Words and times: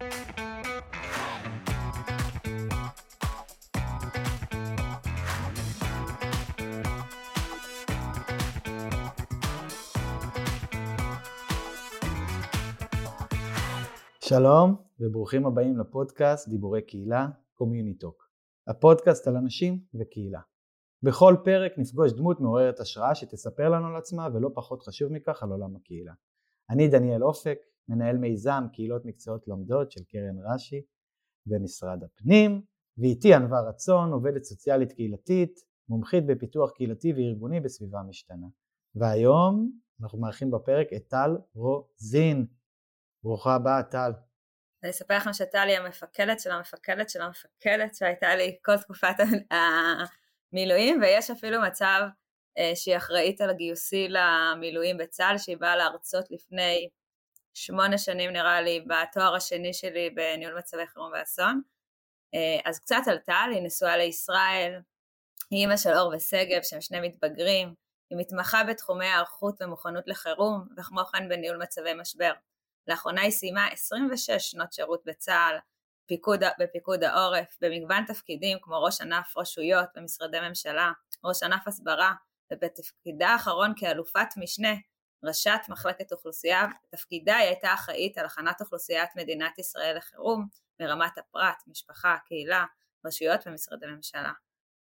שלום 0.00 0.06
וברוכים 15.00 15.46
הבאים 15.46 15.78
לפודקאסט 15.78 16.48
דיבורי 16.48 16.82
קהילה 16.82 17.28
CommuniTalk, 17.54 18.28
הפודקאסט 18.66 19.28
על 19.28 19.36
אנשים 19.36 19.78
וקהילה. 19.94 20.40
בכל 21.02 21.36
פרק 21.44 21.72
נפגוש 21.78 22.12
דמות 22.12 22.40
מעוררת 22.40 22.80
השראה 22.80 23.14
שתספר 23.14 23.68
לנו 23.68 23.86
על 23.86 23.96
עצמה 23.96 24.28
ולא 24.34 24.50
פחות 24.54 24.82
חשוב 24.82 25.12
מכך 25.12 25.42
על 25.42 25.50
עולם 25.50 25.76
הקהילה. 25.76 26.12
אני 26.70 26.88
דניאל 26.88 27.24
אופק, 27.24 27.58
מנהל 27.88 28.16
מיזם 28.16 28.64
קהילות 28.72 29.04
מקצועות 29.04 29.48
לומדות 29.48 29.92
של 29.92 30.00
קרן 30.04 30.38
רש"י 30.52 30.82
במשרד 31.46 32.04
הפנים, 32.04 32.62
ואיתי 32.98 33.34
ענווה 33.34 33.60
רצון, 33.68 34.12
עובדת 34.12 34.44
סוציאלית 34.44 34.92
קהילתית, 34.92 35.60
מומחית 35.88 36.26
בפיתוח 36.26 36.70
קהילתי 36.70 37.12
וארגוני 37.12 37.60
בסביבה 37.60 37.98
משתנה. 38.08 38.46
והיום 38.94 39.70
אנחנו 40.02 40.20
מארחים 40.20 40.50
בפרק 40.50 40.86
את 40.96 41.08
טל 41.08 41.30
רוזין. 41.54 42.46
ברוכה 43.24 43.54
הבאה 43.54 43.82
טל. 43.82 44.12
אני 44.82 44.90
אספר 44.90 45.16
לכם 45.16 45.32
שטל 45.32 45.66
היא 45.68 45.78
המפקדת 45.78 46.40
של 46.40 46.50
המפקדת 46.50 47.10
של 47.10 47.22
המפקדת 47.22 47.94
שהייתה 47.94 48.36
לי 48.36 48.58
כל 48.64 48.76
תקופת 48.76 49.14
המילואים 50.52 51.00
ויש 51.00 51.30
אפילו 51.30 51.62
מצב 51.62 52.00
אה, 52.58 52.72
שהיא 52.74 52.96
אחראית 52.96 53.40
על 53.40 53.50
הגיוסי 53.50 54.08
למילואים 54.08 54.96
בצה"ל 54.96 55.38
שהיא 55.38 55.56
באה 55.56 55.76
להרצות 55.76 56.30
לפני 56.30 56.88
שמונה 57.54 57.98
שנים 57.98 58.30
נראה 58.30 58.60
לי 58.60 58.80
בתואר 58.86 59.34
השני 59.34 59.74
שלי 59.74 60.10
בניהול 60.10 60.58
מצבי 60.58 60.86
חירום 60.86 61.12
ואסון. 61.14 61.62
אה, 62.34 62.70
אז 62.70 62.78
קצת 62.78 63.02
על 63.06 63.18
טל, 63.18 63.50
היא 63.54 63.62
נשואה 63.62 63.96
לישראל, 63.96 64.80
היא 65.50 65.60
אימא 65.60 65.76
של 65.76 65.90
אור 65.90 66.12
ושגב 66.16 66.62
שהם 66.62 66.80
שני 66.80 67.00
מתבגרים, 67.00 67.74
היא 68.10 68.18
מתמחה 68.18 68.64
בתחומי 68.64 69.04
היערכות 69.04 69.62
ומוכנות 69.62 70.08
לחירום 70.08 70.68
וכמו 70.76 71.04
כן 71.04 71.28
בניהול 71.28 71.56
מצבי 71.56 71.94
משבר. 71.94 72.32
לאחרונה 72.86 73.22
היא 73.22 73.30
סיימה 73.30 73.68
26 73.68 74.30
שנות 74.30 74.72
שירות 74.72 75.02
בצה"ל, 75.04 75.58
פיקוד, 76.06 76.42
בפיקוד 76.58 77.04
העורף, 77.04 77.56
במגוון 77.60 78.04
תפקידים 78.04 78.58
כמו 78.62 78.82
ראש 78.82 79.00
ענף 79.00 79.36
רשויות 79.36 79.88
במשרדי 79.94 80.40
ממשלה, 80.40 80.92
ראש 81.24 81.42
ענף 81.42 81.68
הסברה, 81.68 82.12
ובתפקידה 82.52 83.28
האחרון 83.28 83.72
כאלופת 83.76 84.28
משנה, 84.36 84.74
ראשת 85.24 85.60
מחלקת 85.68 86.12
אוכלוסייה, 86.12 86.66
בתפקידה 86.84 87.36
היא 87.36 87.46
הייתה 87.46 87.74
אחראית 87.74 88.18
על 88.18 88.26
הכנת 88.26 88.60
אוכלוסיית 88.60 89.10
מדינת 89.16 89.58
ישראל 89.58 89.96
לחירום, 89.96 90.46
מרמת 90.80 91.18
הפרט, 91.18 91.62
משפחה, 91.66 92.16
קהילה, 92.26 92.64
רשויות 93.06 93.40
ומשרדי 93.46 93.86
ממשלה. 93.86 94.32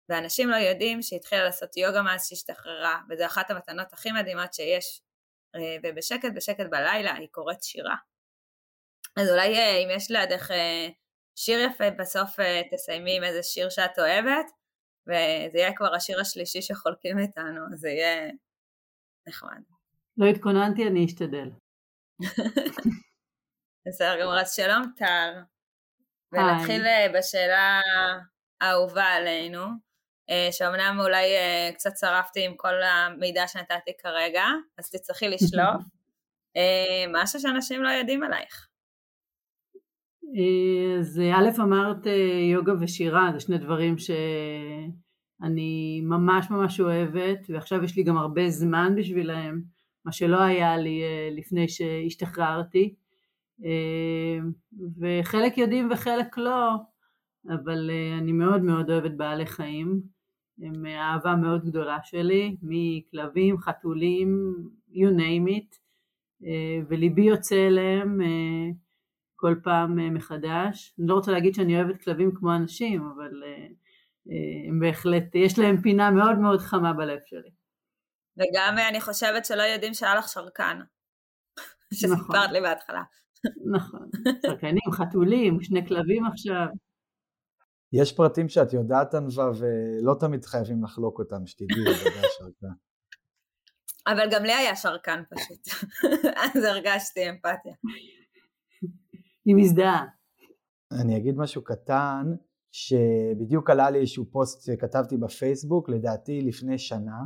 ואנשים 0.10 0.50
לא 0.50 0.56
יודעים 0.56 1.02
שהיא 1.02 1.20
התחילה 1.20 1.44
לעשות 1.44 1.78
יוגה 1.78 2.02
מאז 2.02 2.28
שהשתחררה, 2.28 3.02
וזו 3.10 3.26
אחת 3.26 3.52
המתנות 3.52 3.94
הכי 3.94 4.12
מדהימות 4.12 4.54
שיש 4.54 5.02
אה, 5.56 5.78
ובשקט 5.84 6.30
בשקט 6.36 6.66
בלילה 6.70 7.14
היא 7.14 7.28
קוראת 7.32 7.64
שירה. 7.64 7.96
אז 9.18 9.30
אולי 9.30 9.58
אה, 9.58 9.78
אם 9.78 9.90
יש 9.92 10.12
לידך 10.12 10.52
אה, 10.52 10.88
שיר 11.36 11.60
יפה 11.60 11.90
בסוף 12.00 12.30
תסיימי 12.72 13.18
עם 13.18 13.24
איזה 13.24 13.44
שיר 13.44 13.70
שאת 13.70 14.00
אוהבת 14.00 14.46
וזה 15.08 15.58
יהיה 15.58 15.76
כבר 15.76 15.96
השיר 15.96 16.22
השלישי 16.22 16.62
שחולקים 16.62 17.20
איתנו 17.20 17.62
זה 17.76 17.90
יהיה 17.90 18.32
נחמד. 19.28 19.81
לא 20.18 20.26
התכוננתי 20.26 20.88
אני 20.88 21.06
אשתדל. 21.06 21.50
בסדר 23.88 24.22
גמור 24.22 24.40
אז 24.40 24.56
שלום 24.56 24.84
טל 24.98 25.34
ונתחיל 26.32 26.84
בשאלה 27.14 27.80
האהובה 28.62 29.06
עלינו 29.06 29.66
אה, 30.32 30.48
שאומנם 30.52 30.98
אולי 31.00 31.36
אה, 31.36 31.70
קצת 31.74 31.98
שרפתי 31.98 32.46
עם 32.46 32.54
כל 32.56 32.84
המידע 32.84 33.48
שנתתי 33.48 33.92
כרגע, 34.04 34.44
אז 34.78 34.90
תצטרכי 34.90 35.28
לשלוף. 35.28 35.84
אה, 36.58 37.06
משהו 37.14 37.40
שאנשים 37.40 37.84
לא 37.84 37.90
יודעים 37.90 38.24
עלייך. 38.24 38.68
אז 41.00 41.22
א' 41.36 41.62
אמרת 41.62 42.06
יוגה 42.52 42.74
ושירה, 42.82 43.30
זה 43.34 43.40
שני 43.40 43.58
דברים 43.58 43.96
שאני 43.98 46.02
ממש 46.04 46.50
ממש 46.50 46.80
אוהבת, 46.80 47.40
ועכשיו 47.50 47.84
יש 47.84 47.98
לי 47.98 48.04
גם 48.04 48.18
הרבה 48.18 48.50
זמן 48.50 48.94
בשבילהם, 48.98 49.62
מה 50.06 50.12
שלא 50.12 50.42
היה 50.42 50.78
לי 50.78 51.02
לפני 51.32 51.70
שהשתחררתי. 51.70 52.96
וחלק 55.00 55.58
יודעים 55.58 55.90
וחלק 55.92 56.38
לא, 56.38 56.74
אבל 57.50 57.92
אני 58.18 58.32
מאוד 58.32 58.62
מאוד 58.62 58.92
אוהבת 58.92 59.12
בעלי 59.12 59.46
חיים. 59.46 60.02
הם 60.62 60.86
אהבה 60.86 61.36
מאוד 61.36 61.66
גדולה 61.66 61.98
שלי, 62.04 62.58
מכלבים, 62.62 63.58
חתולים, 63.58 64.54
you 64.94 65.10
name 65.18 65.50
it, 65.50 65.78
אה, 66.46 66.80
וליבי 66.88 67.22
יוצא 67.22 67.68
אליהם 67.68 68.22
אה, 68.22 68.70
כל 69.36 69.56
פעם 69.64 70.00
אה, 70.00 70.10
מחדש. 70.10 70.94
אני 71.00 71.08
לא 71.08 71.14
רוצה 71.14 71.32
להגיד 71.32 71.56
שאני 71.56 71.76
אוהבת 71.76 72.02
כלבים 72.02 72.32
כמו 72.36 72.56
אנשים, 72.56 73.02
אבל 73.16 73.44
הם 74.68 74.80
בהחלט, 74.80 75.36
יש 75.36 75.60
להם 75.60 75.82
פינה 75.82 76.12
מאוד 76.12 76.38
מאוד 76.38 76.60
חמה 76.60 76.94
בלב 76.94 77.20
שלי. 77.26 77.50
וגם 78.42 78.76
אני 78.90 79.02
חושבת 79.02 79.46
שלא 79.46 79.62
יודעים 79.62 79.94
שהיה 79.94 80.16
לך 80.16 80.30
שרקן, 80.30 80.80
שסיפרת 81.94 82.20
נכון. 82.20 82.52
לי 82.52 82.62
בהתחלה. 82.62 83.04
נכון, 83.72 84.10
שרקנים, 84.46 84.92
חתולים, 84.92 85.62
שני 85.62 85.88
כלבים 85.88 86.26
עכשיו. 86.26 86.68
יש 87.94 88.16
פרטים 88.16 88.50
שאת 88.50 88.74
יודעת 88.74 89.14
ענווה 89.14 89.52
ולא 89.60 90.16
תמיד 90.20 90.46
חייבים 90.46 90.84
לחלוק 90.84 91.20
אותם, 91.20 91.46
שתדעי 91.46 91.80
לגבי 91.80 92.28
השרקן. 92.28 92.74
אבל 94.08 94.30
גם 94.32 94.44
לי 94.44 94.54
היה 94.54 94.76
שרקן 94.76 95.24
פשוט, 95.30 95.68
אז 96.56 96.64
הרגשתי 96.64 97.30
אמפתיה. 97.30 97.74
היא 99.46 99.56
מזדהה. 99.56 100.06
אני 101.02 101.18
אגיד 101.18 101.36
משהו 101.38 101.64
קטן, 101.64 102.26
שבדיוק 102.72 103.70
עלה 103.70 103.90
לי 103.90 104.00
איזשהו 104.00 104.26
פוסט 104.32 104.62
שכתבתי 104.62 105.18
בפייסבוק, 105.18 105.90
לדעתי 105.90 106.42
לפני 106.42 106.80
שנה, 106.80 107.18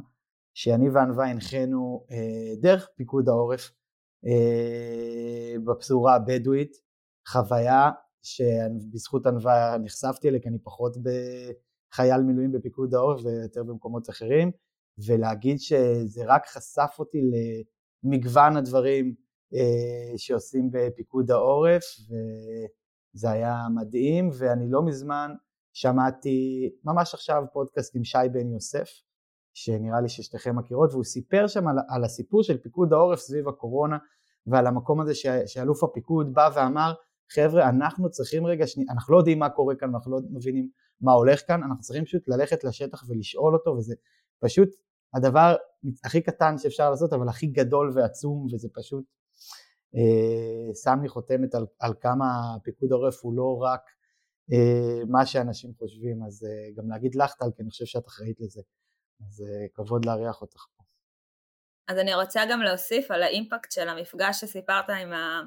שאני 0.55 0.89
וענווה 0.89 1.25
הנחינו 1.25 2.05
אה, 2.11 2.55
דרך 2.61 2.89
פיקוד 2.95 3.29
העורף 3.29 3.71
אה, 4.25 5.55
בפזורה 5.65 6.15
הבדואית, 6.15 6.71
חוויה 7.27 7.91
שבזכות 8.23 9.25
ענווה 9.25 9.77
נחשפתי 9.77 10.29
אליה 10.29 10.39
כי 10.39 10.49
אני 10.49 10.59
פחות 10.63 10.97
בחייל 10.97 12.21
מילואים 12.21 12.51
בפיקוד 12.51 12.93
העורף 12.93 13.25
ויותר 13.25 13.63
במקומות 13.63 14.09
אחרים 14.09 14.51
ולהגיד 15.05 15.59
שזה 15.59 16.23
רק 16.25 16.47
חשף 16.47 16.95
אותי 16.99 17.21
למגוון 18.03 18.57
הדברים 18.57 19.15
אה, 19.53 20.17
שעושים 20.17 20.69
בפיקוד 20.71 21.31
העורף 21.31 21.83
וזה 23.13 23.31
היה 23.31 23.57
מדהים 23.75 24.29
ואני 24.37 24.69
לא 24.69 24.85
מזמן 24.85 25.31
שמעתי 25.73 26.69
ממש 26.83 27.13
עכשיו 27.13 27.43
פודקאסט 27.53 27.95
עם 27.95 28.03
שי 28.03 28.17
בן 28.31 28.53
יוסף 28.53 29.04
שנראה 29.55 30.01
לי 30.01 30.09
ששתיכם 30.09 30.55
מכירות 30.55 30.91
והוא 30.91 31.03
סיפר 31.03 31.47
שם 31.47 31.67
על, 31.67 31.75
על 31.89 32.03
הסיפור 32.03 32.43
של 32.43 32.57
פיקוד 32.57 32.93
העורף 32.93 33.19
סביב 33.19 33.47
הקורונה 33.47 33.97
ועל 34.47 34.67
המקום 34.67 35.01
הזה 35.01 35.13
שאלוף 35.45 35.83
הפיקוד 35.83 36.33
בא 36.33 36.49
ואמר 36.55 36.93
חבר'ה 37.31 37.69
אנחנו 37.69 38.09
צריכים 38.09 38.45
רגע, 38.45 38.67
שני, 38.67 38.85
אנחנו 38.89 39.13
לא 39.13 39.17
יודעים 39.17 39.39
מה 39.39 39.49
קורה 39.49 39.75
כאן, 39.75 39.89
אנחנו 39.89 40.11
לא 40.11 40.19
מבינים 40.29 40.69
מה 41.01 41.11
הולך 41.11 41.47
כאן, 41.47 41.63
אנחנו 41.63 41.81
צריכים 41.81 42.05
פשוט 42.05 42.27
ללכת 42.27 42.63
לשטח 42.63 43.03
ולשאול 43.07 43.53
אותו 43.53 43.71
וזה 43.71 43.95
פשוט 44.39 44.69
הדבר 45.13 45.55
הכי 46.03 46.21
קטן 46.21 46.57
שאפשר 46.57 46.89
לעשות 46.89 47.13
אבל 47.13 47.29
הכי 47.29 47.47
גדול 47.47 47.91
ועצום 47.95 48.47
וזה 48.53 48.67
פשוט 48.73 49.05
אה, 49.95 50.75
שם 50.83 50.99
לי 51.01 51.09
חותמת 51.09 51.55
על, 51.55 51.65
על 51.79 51.93
כמה 52.01 52.57
פיקוד 52.63 52.91
העורף 52.91 53.23
הוא 53.23 53.33
לא 53.33 53.57
רק 53.61 53.81
אה, 54.51 55.05
מה 55.09 55.25
שאנשים 55.25 55.71
חושבים 55.77 56.23
אז 56.23 56.43
אה, 56.43 56.71
גם 56.75 56.89
להגיד 56.89 57.15
לך 57.15 57.33
טל 57.33 57.45
כי 57.55 57.61
אני 57.61 57.69
חושב 57.69 57.85
שאת 57.85 58.07
אחראית 58.07 58.41
לזה 58.41 58.61
אז 59.21 59.41
אה, 59.41 59.67
כבוד 59.73 60.05
לארח 60.05 60.41
אותך 60.41 60.65
פה. 60.77 60.83
אז 61.87 61.97
אני 61.97 62.15
רוצה 62.15 62.41
גם 62.51 62.61
להוסיף 62.61 63.11
על 63.11 63.23
האימפקט 63.23 63.71
של 63.71 63.89
המפגש 63.89 64.41
שסיפרת 64.41 64.89
עם 64.89 65.13
ה... 65.13 65.41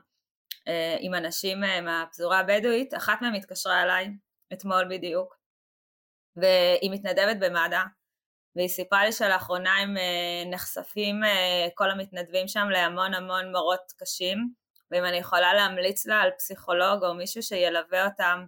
אה, 0.68 0.96
עם 1.00 1.14
אנשים 1.14 1.64
אה, 1.64 1.80
מהפזורה 1.80 2.38
הבדואית, 2.38 2.94
אחת 2.94 3.18
מהם 3.22 3.34
התקשרה 3.34 3.82
אליי 3.82 4.10
אתמול 4.52 4.84
בדיוק, 4.90 5.38
והיא 6.36 6.90
מתנדבת 6.90 7.36
במד"א, 7.40 7.84
והיא 8.56 8.68
סיפרה 8.68 9.04
לי 9.04 9.12
שלאחרונה 9.12 9.70
הם 9.78 9.94
נחשפים 10.50 11.20
כל 11.74 11.90
המתנדבים 11.90 12.48
שם 12.48 12.68
להמון 12.70 13.14
המון 13.14 13.52
מורות 13.52 13.92
קשים, 13.98 14.52
ואם 14.90 15.04
אני 15.04 15.16
יכולה 15.16 15.54
להמליץ 15.54 16.06
לה 16.06 16.20
על 16.20 16.30
פסיכולוג 16.38 17.04
או 17.04 17.14
מישהו 17.14 17.42
שילווה 17.42 18.04
אותם, 18.04 18.46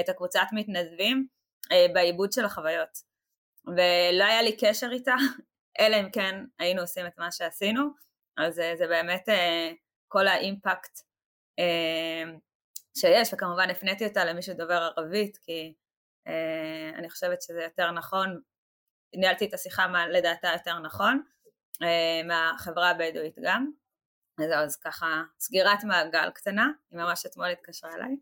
את 0.00 0.08
הקבוצת 0.08 0.46
מתנדבים, 0.52 1.26
בעיבוד 1.94 2.32
של 2.32 2.44
החוויות. 2.44 3.15
ולא 3.66 4.24
היה 4.24 4.42
לי 4.42 4.56
קשר 4.60 4.88
איתה, 4.92 5.14
אלא 5.80 5.96
אם 6.00 6.10
כן 6.10 6.44
היינו 6.58 6.80
עושים 6.80 7.06
את 7.06 7.18
מה 7.18 7.32
שעשינו, 7.32 7.82
אז 8.38 8.54
זה 8.54 8.86
באמת 8.88 9.28
כל 10.08 10.28
האימפקט 10.28 11.00
אמ, 11.58 12.38
שיש, 12.98 13.34
וכמובן 13.34 13.70
הפניתי 13.70 14.06
אותה 14.06 14.24
למישהו 14.24 14.54
דובר 14.54 14.90
ערבית, 14.96 15.36
כי 15.36 15.74
אה, 16.26 16.98
אני 16.98 17.10
חושבת 17.10 17.42
שזה 17.42 17.62
יותר 17.62 17.90
נכון, 17.90 18.40
ניהלתי 19.16 19.46
את 19.46 19.54
השיחה 19.54 19.86
מה 19.86 20.08
לדעתה 20.08 20.48
יותר 20.52 20.78
נכון, 20.78 21.22
אה, 21.82 22.22
מהחברה 22.26 22.90
הבדואית 22.90 23.38
גם, 23.42 23.70
אז 24.64 24.76
ככה 24.76 25.22
סגירת 25.38 25.84
מעגל 25.84 26.30
קטנה, 26.30 26.70
היא 26.90 26.98
ממש 26.98 27.26
אתמול 27.26 27.50
התקשרה 27.50 27.94
אליי. 27.94 28.16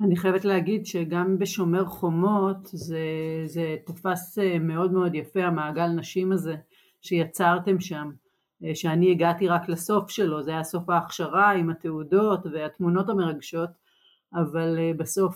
אני 0.00 0.16
חייבת 0.16 0.44
להגיד 0.44 0.86
שגם 0.86 1.38
בשומר 1.38 1.84
חומות 1.84 2.58
זה, 2.64 2.98
זה 3.44 3.76
תפס 3.86 4.38
אה, 4.38 4.58
מאוד 4.58 4.92
מאוד 4.92 5.14
יפה 5.14 5.44
המעגל 5.44 5.86
נשים 5.86 6.32
הזה 6.32 6.56
שיצרתם 7.00 7.80
שם, 7.80 8.10
אה, 8.64 8.74
שאני 8.74 9.10
הגעתי 9.10 9.48
רק 9.48 9.68
לסוף 9.68 10.10
שלו, 10.10 10.42
זה 10.42 10.50
היה 10.50 10.64
סוף 10.64 10.90
ההכשרה 10.90 11.52
עם 11.52 11.70
התעודות 11.70 12.46
והתמונות 12.52 13.08
המרגשות, 13.08 13.70
אבל 14.34 14.78
אה, 14.78 14.90
בסוף 14.96 15.34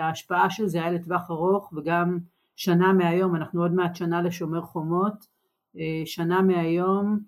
ההשפעה 0.00 0.50
של 0.50 0.66
זה 0.66 0.78
היה 0.78 0.90
לטווח 0.90 1.30
ארוך 1.30 1.72
וגם 1.76 2.18
שנה 2.56 2.92
מהיום, 2.92 3.36
אנחנו 3.36 3.62
עוד 3.62 3.74
מעט 3.74 3.96
שנה 3.96 4.22
לשומר 4.22 4.62
חומות, 4.62 5.40
שנה 6.04 6.42
מהיום 6.42 7.18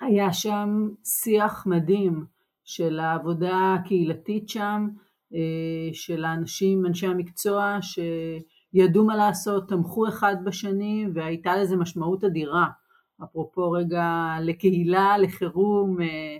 היה 0.00 0.32
שם 0.32 0.88
שיח 1.04 1.66
מדהים 1.66 2.24
של 2.74 3.00
העבודה 3.00 3.74
הקהילתית 3.74 4.48
שם, 4.48 4.88
אה, 5.34 5.88
של 5.92 6.24
האנשים, 6.24 6.86
אנשי 6.86 7.06
המקצוע 7.06 7.78
שידעו 7.82 9.04
מה 9.04 9.16
לעשות, 9.16 9.68
תמכו 9.68 10.08
אחד 10.08 10.36
בשני 10.44 11.06
והייתה 11.14 11.56
לזה 11.56 11.76
משמעות 11.76 12.24
אדירה. 12.24 12.66
אפרופו 13.24 13.70
רגע 13.70 14.36
לקהילה, 14.40 15.18
לחירום 15.18 16.00
אה, 16.00 16.36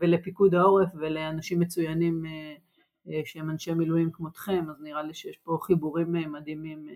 ולפיקוד 0.00 0.54
העורף 0.54 0.88
ולאנשים 0.94 1.60
מצוינים 1.60 2.22
אה, 2.26 3.20
שהם 3.24 3.50
אנשי 3.50 3.74
מילואים 3.74 4.10
כמותכם, 4.12 4.64
אז 4.70 4.80
נראה 4.80 5.02
לי 5.02 5.14
שיש 5.14 5.36
פה 5.36 5.58
חיבורים 5.62 6.12
מדהימים 6.12 6.86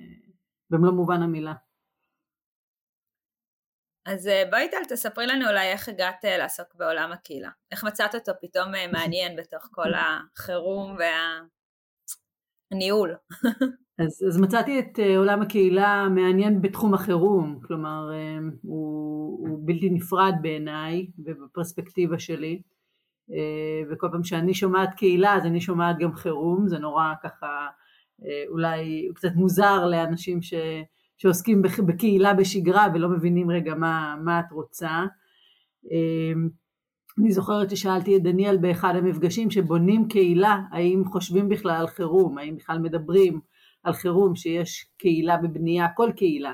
במלוא 0.70 0.93
מובן 0.93 1.22
המילה. 1.22 1.55
אז 4.06 4.29
אה, 4.29 4.43
בואי 4.51 4.69
טל 4.71 4.85
תספרי 4.89 5.27
לנו 5.27 5.49
אולי 5.49 5.73
איך 5.73 5.89
הגעת 5.89 6.25
אה, 6.25 6.39
לעסוק 6.39 6.75
בעולם 6.75 7.12
הקהילה. 7.12 7.51
איך 7.73 7.85
מצאת 7.85 8.15
אותו 8.15 8.33
פתאום 8.41 8.75
אה, 8.75 8.87
מעניין 8.93 9.37
בתוך 9.37 9.69
כל 9.71 9.91
החירום 9.95 10.97
והניהול. 12.71 13.15
אז, 13.99 14.25
אז 14.29 14.41
מצאתי 14.41 14.79
את 14.79 14.99
עולם 15.17 15.43
הקהילה 15.43 16.06
מעניין 16.11 16.62
בתחום 16.62 16.95
החירום, 16.95 17.61
כלומר 17.67 18.11
הוא, 18.62 19.49
הוא 19.49 19.59
בלתי 19.65 19.91
נפרד 19.91 20.35
בעיניי 20.43 21.07
ובפרספקטיבה 21.19 22.19
שלי 22.19 22.62
וכל 23.91 24.09
פעם 24.12 24.25
שאני 24.25 24.55
שומעת 24.55 24.95
קהילה 24.95 25.35
אז 25.35 25.47
אני 25.47 25.61
שומעת 25.61 25.99
גם 25.99 26.15
חירום, 26.15 26.69
זה 26.69 26.79
נורא 26.79 27.12
ככה 27.23 27.69
אולי 28.49 29.09
קצת 29.15 29.33
מוזר 29.35 29.87
לאנשים 29.87 30.43
ש... 30.43 30.55
שעוסקים 31.16 31.62
בקהילה 31.87 32.34
בשגרה 32.34 32.87
ולא 32.94 33.08
מבינים 33.08 33.50
רגע 33.50 33.75
מה, 33.75 34.16
מה 34.25 34.40
את 34.40 34.52
רוצה. 34.52 35.05
אמ, 35.90 36.49
אני 37.19 37.32
זוכרת 37.32 37.70
ששאלתי 37.70 38.16
את 38.16 38.22
דניאל 38.22 38.56
באחד 38.56 38.94
המפגשים 38.96 39.50
שבונים 39.50 40.08
קהילה, 40.08 40.61
האם 40.72 41.02
חושבים 41.05 41.49
בכלל 41.49 41.76
על 41.81 41.87
חירום, 41.87 42.38
האם 42.38 42.56
בכלל 42.56 42.78
מדברים 42.78 43.40
על 43.82 43.93
חירום 43.93 44.37
שיש 44.37 44.87
קהילה 44.96 45.37
בבנייה, 45.37 45.88
כל 45.96 46.11
קהילה. 46.16 46.52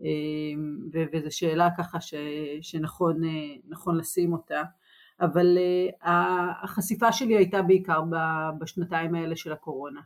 אמ, 0.00 0.78
וזו 1.12 1.36
שאלה 1.36 1.68
ככה 1.78 2.00
ש, 2.00 2.14
שנכון 2.60 3.20
נכון 3.68 3.96
לשים 3.96 4.32
אותה. 4.32 4.62
אבל 5.20 5.58
אה, 5.58 6.52
החשיפה 6.62 7.12
שלי 7.12 7.36
הייתה 7.36 7.62
בעיקר 7.62 8.00
בשנתיים 8.58 9.14
האלה 9.14 9.36
של 9.36 9.52
הקורונה. 9.52 10.00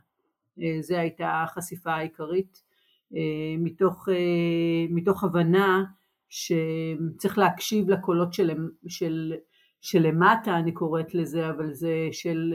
אה, 0.61 0.77
זו 0.81 0.95
הייתה 0.95 1.43
החשיפה 1.43 1.91
העיקרית. 1.91 2.72
אה, 3.15 3.55
מתוך, 3.57 4.09
אה, 4.09 4.85
מתוך 4.89 5.23
הבנה 5.23 5.83
שצריך 6.29 7.37
להקשיב 7.37 7.89
לקולות 7.89 8.33
של, 8.33 8.51
של, 8.87 9.33
שלמטה 9.81 10.57
אני 10.59 10.71
קוראת 10.71 11.15
לזה, 11.15 11.49
אבל 11.49 11.73
זה 11.73 12.07
של, 12.11 12.53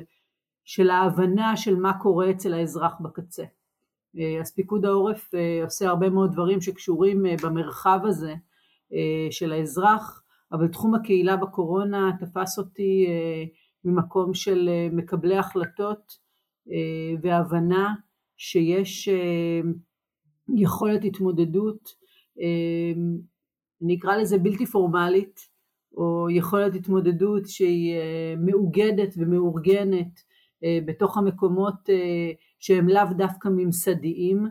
של 0.65 0.91
ההבנה 0.91 1.57
של 1.57 1.77
מה 1.77 1.99
קורה 1.99 2.31
אצל 2.31 2.55
האזרח 2.55 2.95
בקצה. 3.01 3.45
אה, 4.19 4.41
אז 4.41 4.55
פיקוד 4.55 4.85
העורף 4.85 5.31
עושה 5.65 5.89
הרבה 5.89 6.11
מאוד 6.11 6.33
דברים 6.33 6.61
שקשורים 6.61 7.23
במרחב 7.43 8.01
הזה 8.05 8.35
של 9.31 9.53
האזרח, 9.53 10.23
אבל 10.53 10.69
תחום 10.69 10.95
הקהילה 10.95 11.37
בקורונה 11.37 12.11
תפס 12.21 12.59
אותי 12.59 13.07
ממקום 13.85 14.35
של 14.35 14.69
מקבלי 14.93 15.37
החלטות 15.37 16.19
והבנה 17.23 17.95
שיש 18.37 19.09
יכולת 20.57 21.05
התמודדות, 21.05 21.95
אמ, 22.39 23.19
אני 23.83 23.97
אקרא 23.97 24.17
לזה 24.17 24.39
בלתי 24.39 24.67
פורמלית, 24.67 25.41
או 25.97 26.31
יכולת 26.31 26.75
התמודדות 26.75 27.49
שהיא 27.49 27.95
אה, 27.95 28.35
מאוגדת 28.39 29.15
ומאורגנת 29.17 30.23
אה, 30.65 30.79
בתוך 30.85 31.19
המקומות 31.19 31.91
אה, 31.91 32.31
שהם 32.59 32.89
לאו 32.89 33.05
דווקא 33.17 33.49
ממסדיים, 33.49 34.47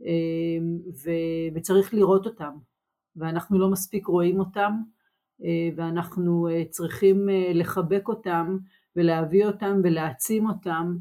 אמ, 0.00 0.78
וצריך 1.54 1.94
לראות 1.94 2.26
אותם, 2.26 2.54
ואנחנו 3.16 3.58
לא 3.58 3.70
מספיק 3.70 4.06
רואים 4.06 4.40
אותם, 4.40 4.72
ואנחנו 5.76 6.48
צריכים 6.70 7.28
לחבק 7.54 8.08
אותם 8.08 8.56
ולהביא 8.96 9.46
אותם 9.46 9.80
ולהעצים 9.84 10.48
אותם 10.48 10.96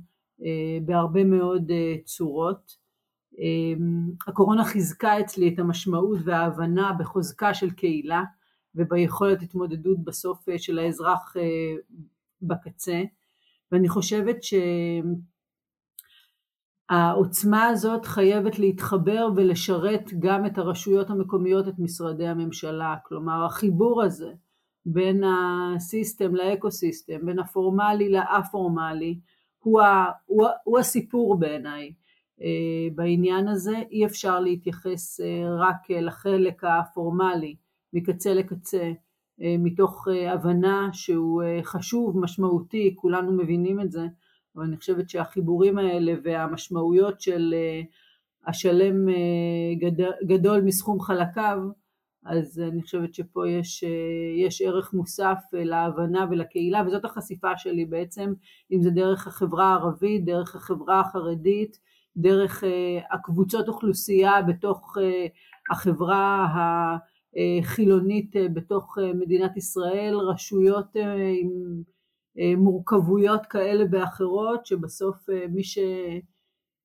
בהרבה 0.85 1.23
מאוד 1.23 1.71
צורות. 2.05 2.80
אמ, 3.39 4.11
הקורונה 4.27 4.65
חיזקה 4.65 5.19
אצלי 5.19 5.53
את 5.53 5.59
המשמעות 5.59 6.19
וההבנה 6.23 6.93
בחוזקה 6.99 7.53
של 7.53 7.71
קהילה 7.71 8.23
וביכולת 8.75 9.41
התמודדות 9.41 10.03
בסוף 10.03 10.49
אה, 10.49 10.59
של 10.59 10.79
האזרח 10.79 11.37
אה, 11.37 11.75
בקצה 12.41 13.01
ואני 13.71 13.89
חושבת 13.89 14.37
שהעוצמה 16.89 17.65
הזאת 17.65 18.05
חייבת 18.05 18.59
להתחבר 18.59 19.29
ולשרת 19.35 20.09
גם 20.19 20.45
את 20.45 20.57
הרשויות 20.57 21.09
המקומיות, 21.09 21.67
את 21.67 21.79
משרדי 21.79 22.27
הממשלה, 22.27 22.95
כלומר 23.05 23.45
החיבור 23.45 24.03
הזה 24.03 24.33
בין 24.85 25.23
הסיסטם 25.23 26.35
לאקו 26.35 26.71
סיסטם, 26.71 27.25
בין 27.25 27.39
הפורמלי 27.39 28.09
לאפורמלי, 28.09 29.19
הוא, 29.59 29.81
הוא, 30.25 30.47
הוא 30.63 30.79
הסיפור 30.79 31.39
בעיניי. 31.39 31.93
אה, 32.41 32.87
בעניין 32.95 33.47
הזה, 33.47 33.75
אי 33.91 34.05
אפשר 34.05 34.39
להתייחס 34.39 35.19
אה, 35.19 35.55
רק 35.59 35.91
אה, 35.91 36.01
לחלק 36.01 36.63
הפורמלי 36.63 37.55
מקצה 37.93 38.33
לקצה 38.33 38.91
מתוך 39.59 40.07
הבנה 40.27 40.89
שהוא 40.93 41.43
חשוב, 41.63 42.19
משמעותי, 42.19 42.93
כולנו 42.95 43.31
מבינים 43.31 43.81
את 43.81 43.91
זה, 43.91 44.05
אבל 44.55 44.63
אני 44.63 44.77
חושבת 44.77 45.09
שהחיבורים 45.09 45.77
האלה 45.77 46.13
והמשמעויות 46.23 47.21
של 47.21 47.55
השלם 48.47 48.95
גדול 50.27 50.61
מסכום 50.61 50.99
חלקיו, 50.99 51.57
אז 52.25 52.59
אני 52.59 52.81
חושבת 52.81 53.13
שפה 53.13 53.49
יש, 53.49 53.83
יש 54.45 54.61
ערך 54.61 54.93
מוסף 54.93 55.39
להבנה 55.53 56.25
ולקהילה, 56.31 56.83
וזאת 56.87 57.05
החשיפה 57.05 57.57
שלי 57.57 57.85
בעצם, 57.85 58.33
אם 58.71 58.81
זה 58.81 58.89
דרך 58.89 59.27
החברה 59.27 59.65
הערבית, 59.65 60.25
דרך 60.25 60.55
החברה 60.55 60.99
החרדית, 60.99 61.77
דרך 62.17 62.63
אה, 62.63 62.99
הקבוצות 63.11 63.67
אוכלוסייה 63.67 64.41
בתוך 64.41 64.97
אה, 65.01 65.25
החברה 65.71 66.47
החילונית 67.35 68.35
אה, 68.35 68.47
בתוך 68.53 68.97
מדינת 69.15 69.57
ישראל, 69.57 70.15
רשויות 70.15 70.95
עם 71.41 71.81
מורכבויות 72.57 73.45
כאלה 73.45 73.83
ואחרות, 73.91 74.65
שבסוף 74.65 75.17
מי, 75.49 75.63
ש, 75.63 75.79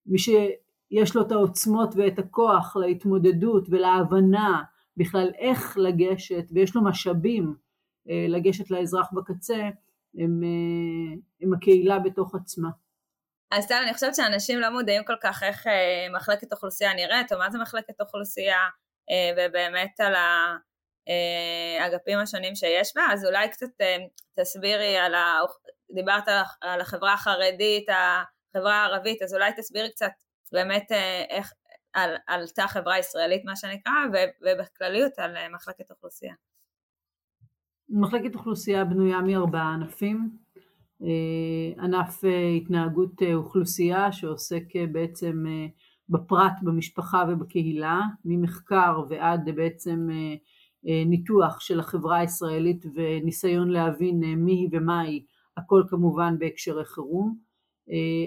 מי 0.07 0.19
שיש 0.19 1.17
לו 1.17 1.23
את 1.23 1.33
העוצמות 1.33 1.95
ואת 1.97 2.19
הכוח 2.19 2.77
להתמודדות 2.77 3.67
ולהבנה 3.71 4.63
בכלל 4.97 5.31
איך 5.39 5.79
לגשת 5.79 6.45
ויש 6.53 6.77
לו 6.77 6.85
משאבים 6.85 7.55
לגשת 8.07 8.71
לאזרח 8.71 9.13
בקצה, 9.13 9.71
הם, 10.19 10.43
הם 11.41 11.55
הקהילה 11.55 11.99
בתוך 11.99 12.35
עצמה. 12.35 12.71
אז 13.51 13.67
טל, 13.67 13.83
אני 13.85 13.95
חושבת 13.95 14.15
שאנשים 14.15 14.61
לא 14.61 14.71
מודעים 14.71 15.05
כל 15.05 15.17
כך 15.23 15.43
איך 15.43 15.67
אה, 15.67 16.07
מחלקת 16.13 16.53
אוכלוסייה 16.53 16.95
נראית, 16.95 17.33
או 17.33 17.39
מה 17.39 17.51
זה 17.51 17.59
מחלקת 17.59 18.01
אוכלוסייה, 18.01 18.61
אה, 19.11 19.31
ובאמת 19.37 20.01
על 20.01 20.15
האגפים 21.81 22.19
אה, 22.19 22.23
השונים 22.23 22.55
שיש 22.55 22.93
בה, 22.97 23.03
אז 23.13 23.25
אולי 23.25 23.49
קצת 23.51 23.81
אה, 23.81 23.97
תסבירי 24.41 24.97
על 24.97 25.15
ה... 25.15 25.41
דיברת 25.95 26.29
על, 26.61 26.81
החברה 26.81 27.13
החרדית, 27.13 27.87
החברה 27.89 28.75
הערבית, 28.75 29.23
אז 29.23 29.35
אולי 29.35 29.53
תסבירי 29.57 29.91
קצת 29.91 30.11
באמת 30.53 30.93
אה, 30.93 31.25
איך, 31.29 31.53
על, 31.93 32.17
על 32.27 32.49
תא 32.49 32.67
חברה 32.67 32.99
ישראלית 32.99 33.45
מה 33.45 33.57
שנקרא, 33.57 33.93
ובכלליות 34.43 35.19
על 35.19 35.37
אה, 35.37 35.49
מחלקת 35.49 35.91
אוכלוסייה. 35.91 36.35
מחלקת 37.89 38.35
אוכלוסייה 38.35 38.85
בנויה 38.85 39.21
מארבעה 39.21 39.75
ענפים. 39.75 40.46
ענף 41.79 42.25
התנהגות 42.57 43.23
אוכלוסייה 43.35 44.13
שעוסק 44.13 44.63
בעצם 44.93 45.45
בפרט, 46.09 46.53
במשפחה 46.63 47.25
ובקהילה, 47.29 48.01
ממחקר 48.25 49.05
ועד 49.09 49.51
בעצם 49.55 50.09
ניתוח 50.83 51.61
של 51.61 51.81
החברה 51.81 52.19
הישראלית 52.19 52.85
וניסיון 52.95 53.69
להבין 53.69 54.21
מי 54.21 54.53
היא 54.53 54.69
ומה 54.73 55.01
היא, 55.01 55.23
הכל 55.57 55.83
כמובן 55.89 56.39
בהקשרי 56.39 56.85
חירום. 56.85 57.37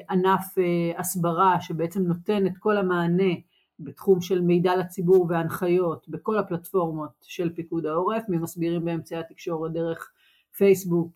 ענף 0.09 0.55
הסברה 0.97 1.61
שבעצם 1.61 2.01
נותן 2.01 2.47
את 2.47 2.57
כל 2.59 2.77
המענה 2.77 3.33
בתחום 3.79 4.21
של 4.21 4.41
מידע 4.41 4.75
לציבור 4.75 5.27
והנחיות 5.29 6.09
בכל 6.09 6.37
הפלטפורמות 6.37 7.11
של 7.21 7.49
פיקוד 7.55 7.85
העורף, 7.85 8.23
ממסבירים 8.29 8.85
באמצעי 8.85 9.17
התקשורת 9.19 9.71
דרך 9.71 10.11
פייסבוק, 10.59 11.13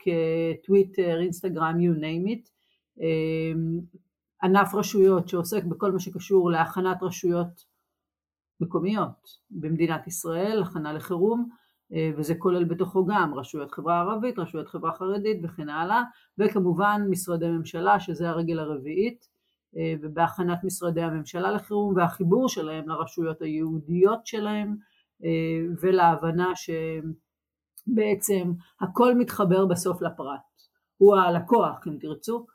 טוויטר, 0.66 1.20
אינסטגרם, 1.22 1.76
you 1.80 2.00
name 2.00 2.30
it. 2.30 2.50
ענף 4.44 4.74
רשויות 4.74 5.30
שעוסק 5.30 5.64
בכל 5.64 5.92
מה 5.92 6.00
שקשור 6.00 6.52
להכנת 6.52 7.04
רשויות 7.04 7.66
מקומיות 8.60 9.30
במדינת 9.52 10.08
ישראל, 10.08 10.62
הכנה 10.62 10.94
לחירום, 10.94 11.50
וזה 12.18 12.36
כולל 12.36 12.64
בתוכו 12.64 13.06
גם 13.06 13.34
רשויות 13.34 13.72
חברה 13.72 14.00
ערבית, 14.00 14.40
רשויות 14.40 14.68
חברה 14.68 14.94
חרדית 14.94 15.38
וכן 15.44 15.70
הלאה, 15.70 16.04
וכמובן 16.38 17.02
משרדי 17.10 17.48
ממשלה 17.48 18.00
שזה 18.00 18.30
הרגל 18.30 18.60
הרביעית, 18.60 19.28
ובהכנת 20.02 20.64
משרדי 20.64 21.02
הממשלה 21.02 21.52
לחירום 21.52 21.96
והחיבור 21.96 22.50
שלהם 22.50 22.90
לרשויות 22.90 23.42
היהודיות 23.42 24.26
שלהם 24.26 24.76
ולהבנה 25.82 26.52
שבעצם 27.90 28.52
הכל 28.82 29.16
מתחבר 29.16 29.66
בסוף 29.66 30.02
לפרט, 30.02 30.42
הוא 30.98 31.16
הלקוח 31.16 31.88
אם 31.88 31.98
תרצו 32.00 32.46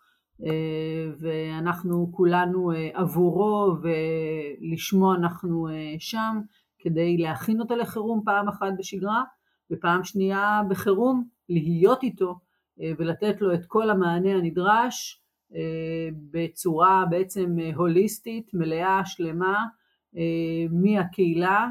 ואנחנו 1.18 2.08
כולנו 2.12 2.70
עבורו 2.92 3.74
ולשמו 3.82 5.14
אנחנו 5.14 5.68
שם 5.98 6.40
כדי 6.78 7.16
להכין 7.16 7.60
אותו 7.60 7.76
לחירום 7.76 8.22
פעם 8.24 8.48
אחת 8.48 8.72
בשגרה 8.78 9.22
ופעם 9.70 10.04
שנייה 10.04 10.62
בחירום 10.68 11.28
להיות 11.48 12.02
איתו 12.02 12.38
ולתת 12.98 13.40
לו 13.40 13.54
את 13.54 13.66
כל 13.66 13.90
המענה 13.90 14.30
הנדרש 14.30 15.22
בצורה 16.30 17.04
בעצם 17.10 17.56
הוליסטית, 17.74 18.50
מלאה, 18.54 19.00
שלמה, 19.04 19.64
מהקהילה, 20.70 21.68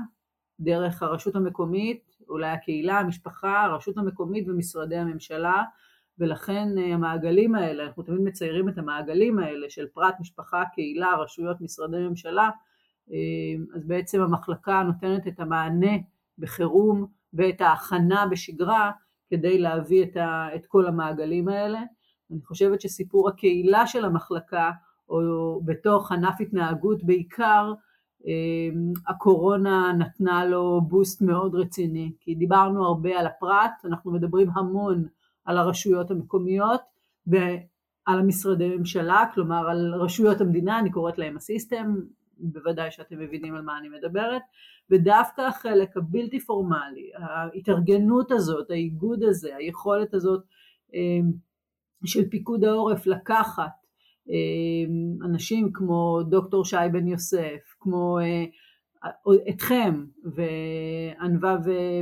דרך 0.59 1.03
הרשות 1.03 1.35
המקומית, 1.35 2.06
אולי 2.29 2.49
הקהילה, 2.49 2.99
המשפחה, 2.99 3.63
הרשות 3.63 3.97
המקומית 3.97 4.47
ומשרדי 4.47 4.95
הממשלה, 4.95 5.63
ולכן 6.19 6.67
המעגלים 6.77 7.55
האלה, 7.55 7.83
אנחנו 7.83 8.03
תמיד 8.03 8.21
מציירים 8.21 8.69
את 8.69 8.77
המעגלים 8.77 9.39
האלה 9.39 9.69
של 9.69 9.87
פרט, 9.93 10.15
משפחה, 10.19 10.63
קהילה, 10.73 11.15
רשויות, 11.15 11.61
משרדי 11.61 11.97
ממשלה, 11.97 12.49
אז 13.75 13.85
בעצם 13.85 14.21
המחלקה 14.21 14.83
נותנת 14.83 15.27
את 15.27 15.39
המענה 15.39 15.91
בחירום 16.37 17.05
ואת 17.33 17.61
ההכנה 17.61 18.25
בשגרה 18.31 18.91
כדי 19.29 19.57
להביא 19.57 20.03
את, 20.03 20.17
ה, 20.17 20.47
את 20.55 20.65
כל 20.65 20.87
המעגלים 20.87 21.47
האלה. 21.47 21.79
אני 22.31 22.41
חושבת 22.45 22.81
שסיפור 22.81 23.29
הקהילה 23.29 23.87
של 23.87 24.05
המחלקה, 24.05 24.71
או 25.09 25.61
בתוך 25.65 26.11
ענף 26.11 26.41
התנהגות 26.41 27.03
בעיקר, 27.03 27.73
הקורונה 29.07 29.93
נתנה 29.97 30.45
לו 30.45 30.81
בוסט 30.81 31.21
מאוד 31.21 31.55
רציני, 31.55 32.11
כי 32.19 32.35
דיברנו 32.35 32.85
הרבה 32.85 33.19
על 33.19 33.27
הפרט, 33.27 33.71
אנחנו 33.85 34.11
מדברים 34.11 34.49
המון 34.55 35.05
על 35.45 35.57
הרשויות 35.57 36.11
המקומיות 36.11 36.81
ועל 37.27 38.19
המשרדי 38.19 38.77
ממשלה, 38.77 39.23
כלומר 39.33 39.69
על 39.69 39.93
רשויות 39.93 40.41
המדינה, 40.41 40.79
אני 40.79 40.91
קוראת 40.91 41.17
להם 41.17 41.37
הסיסטם, 41.37 41.95
בוודאי 42.39 42.91
שאתם 42.91 43.19
מבינים 43.19 43.55
על 43.55 43.61
מה 43.61 43.77
אני 43.77 43.89
מדברת, 43.89 44.41
ודווקא 44.89 45.41
החלק 45.41 45.97
הבלתי 45.97 46.39
פורמלי, 46.39 47.11
ההתארגנות 47.15 48.31
הזאת, 48.31 48.71
האיגוד 48.71 49.23
הזה, 49.23 49.55
היכולת 49.55 50.13
הזאת 50.13 50.43
של 52.05 52.29
פיקוד 52.29 52.63
העורף 52.63 53.07
לקחת 53.07 53.71
אנשים 55.25 55.71
כמו 55.73 56.19
דוקטור 56.29 56.65
שי 56.65 56.77
בן 56.91 57.07
יוסף, 57.07 57.75
כמו 57.79 58.17
אתכם 59.49 60.05
וענווה 60.35 61.57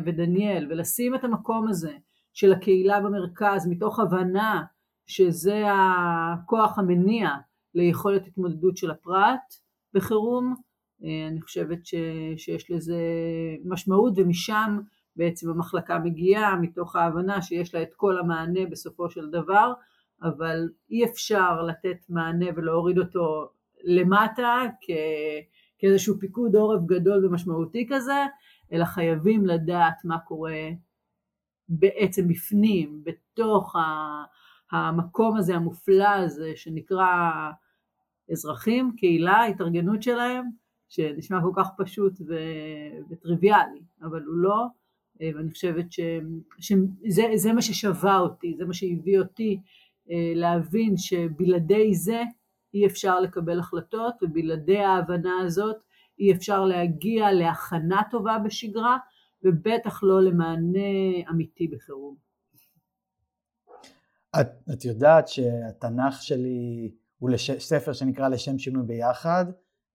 ודניאל, 0.05 0.67
ולשים 0.69 1.15
את 1.15 1.23
המקום 1.23 1.67
הזה 1.67 1.91
של 2.33 2.53
הקהילה 2.53 2.99
במרכז 3.01 3.67
מתוך 3.67 3.99
הבנה 3.99 4.63
שזה 5.07 5.63
הכוח 5.67 6.79
המניע 6.79 7.29
ליכולת 7.75 8.27
התמודדות 8.27 8.77
של 8.77 8.91
הפרט 8.91 9.53
בחירום, 9.93 10.55
אני 11.03 11.41
חושבת 11.41 11.85
ש, 11.85 11.95
שיש 12.37 12.71
לזה 12.71 13.01
משמעות 13.65 14.13
ומשם 14.17 14.79
בעצם 15.15 15.49
המחלקה 15.49 15.99
מגיעה 15.99 16.55
מתוך 16.55 16.95
ההבנה 16.95 17.41
שיש 17.41 17.75
לה 17.75 17.81
את 17.81 17.93
כל 17.95 18.19
המענה 18.19 18.65
בסופו 18.71 19.09
של 19.09 19.29
דבר, 19.29 19.73
אבל 20.25 20.69
אי 20.91 21.05
אפשר 21.05 21.61
לתת 21.61 21.97
מענה 22.09 22.45
ולהוריד 22.55 22.97
אותו 22.97 23.49
למטה 23.83 24.61
כ, 24.81 24.91
כאיזשהו 25.77 26.19
פיקוד 26.19 26.55
עורף 26.55 26.81
גדול 26.85 27.25
ומשמעותי 27.25 27.87
כזה, 27.89 28.25
אלא 28.73 28.85
חייבים 28.85 29.45
לדעת 29.45 30.05
מה 30.05 30.19
קורה 30.19 30.69
בעצם 31.69 32.27
בפנים, 32.27 33.03
בתוך 33.03 33.75
המקום 34.71 35.37
הזה 35.37 35.55
המופלא 35.55 36.09
הזה 36.09 36.51
שנקרא 36.55 37.31
אזרחים, 38.31 38.95
קהילה, 38.97 39.45
התארגנות 39.45 40.03
שלהם, 40.03 40.49
שנשמע 40.89 41.41
כל 41.41 41.51
כך 41.55 41.69
פשוט 41.77 42.13
וטריוויאלי, 43.09 43.81
אבל 44.01 44.23
הוא 44.23 44.35
לא, 44.35 44.65
ואני 45.21 45.51
חושבת 45.51 45.91
ש, 45.91 45.99
שזה 46.59 47.53
מה 47.53 47.61
ששווה 47.61 48.19
אותי, 48.19 48.55
זה 48.57 48.65
מה 48.65 48.73
שהביא 48.73 49.19
אותי 49.19 49.59
להבין 50.35 50.97
שבלעדי 50.97 51.93
זה 51.93 52.23
אי 52.73 52.85
אפשר 52.85 53.19
לקבל 53.19 53.59
החלטות 53.59 54.15
ובלעדי 54.21 54.77
ההבנה 54.77 55.39
הזאת 55.45 55.83
אי 56.19 56.31
אפשר 56.33 56.65
להגיע 56.65 57.31
להכנה 57.31 58.01
טובה 58.11 58.37
בשגרה 58.45 58.97
ובטח 59.43 60.03
לא 60.03 60.23
למענה 60.23 61.29
אמיתי 61.29 61.67
בחירום. 61.67 62.15
את, 64.41 64.47
את 64.73 64.85
יודעת 64.85 65.27
שהתנ"ך 65.27 66.21
שלי 66.21 66.91
הוא 67.17 67.29
לש, 67.29 67.51
ספר 67.51 67.93
שנקרא 67.93 68.27
לשם 68.27 68.57
שינוי 68.57 68.83
ביחד, 68.85 69.45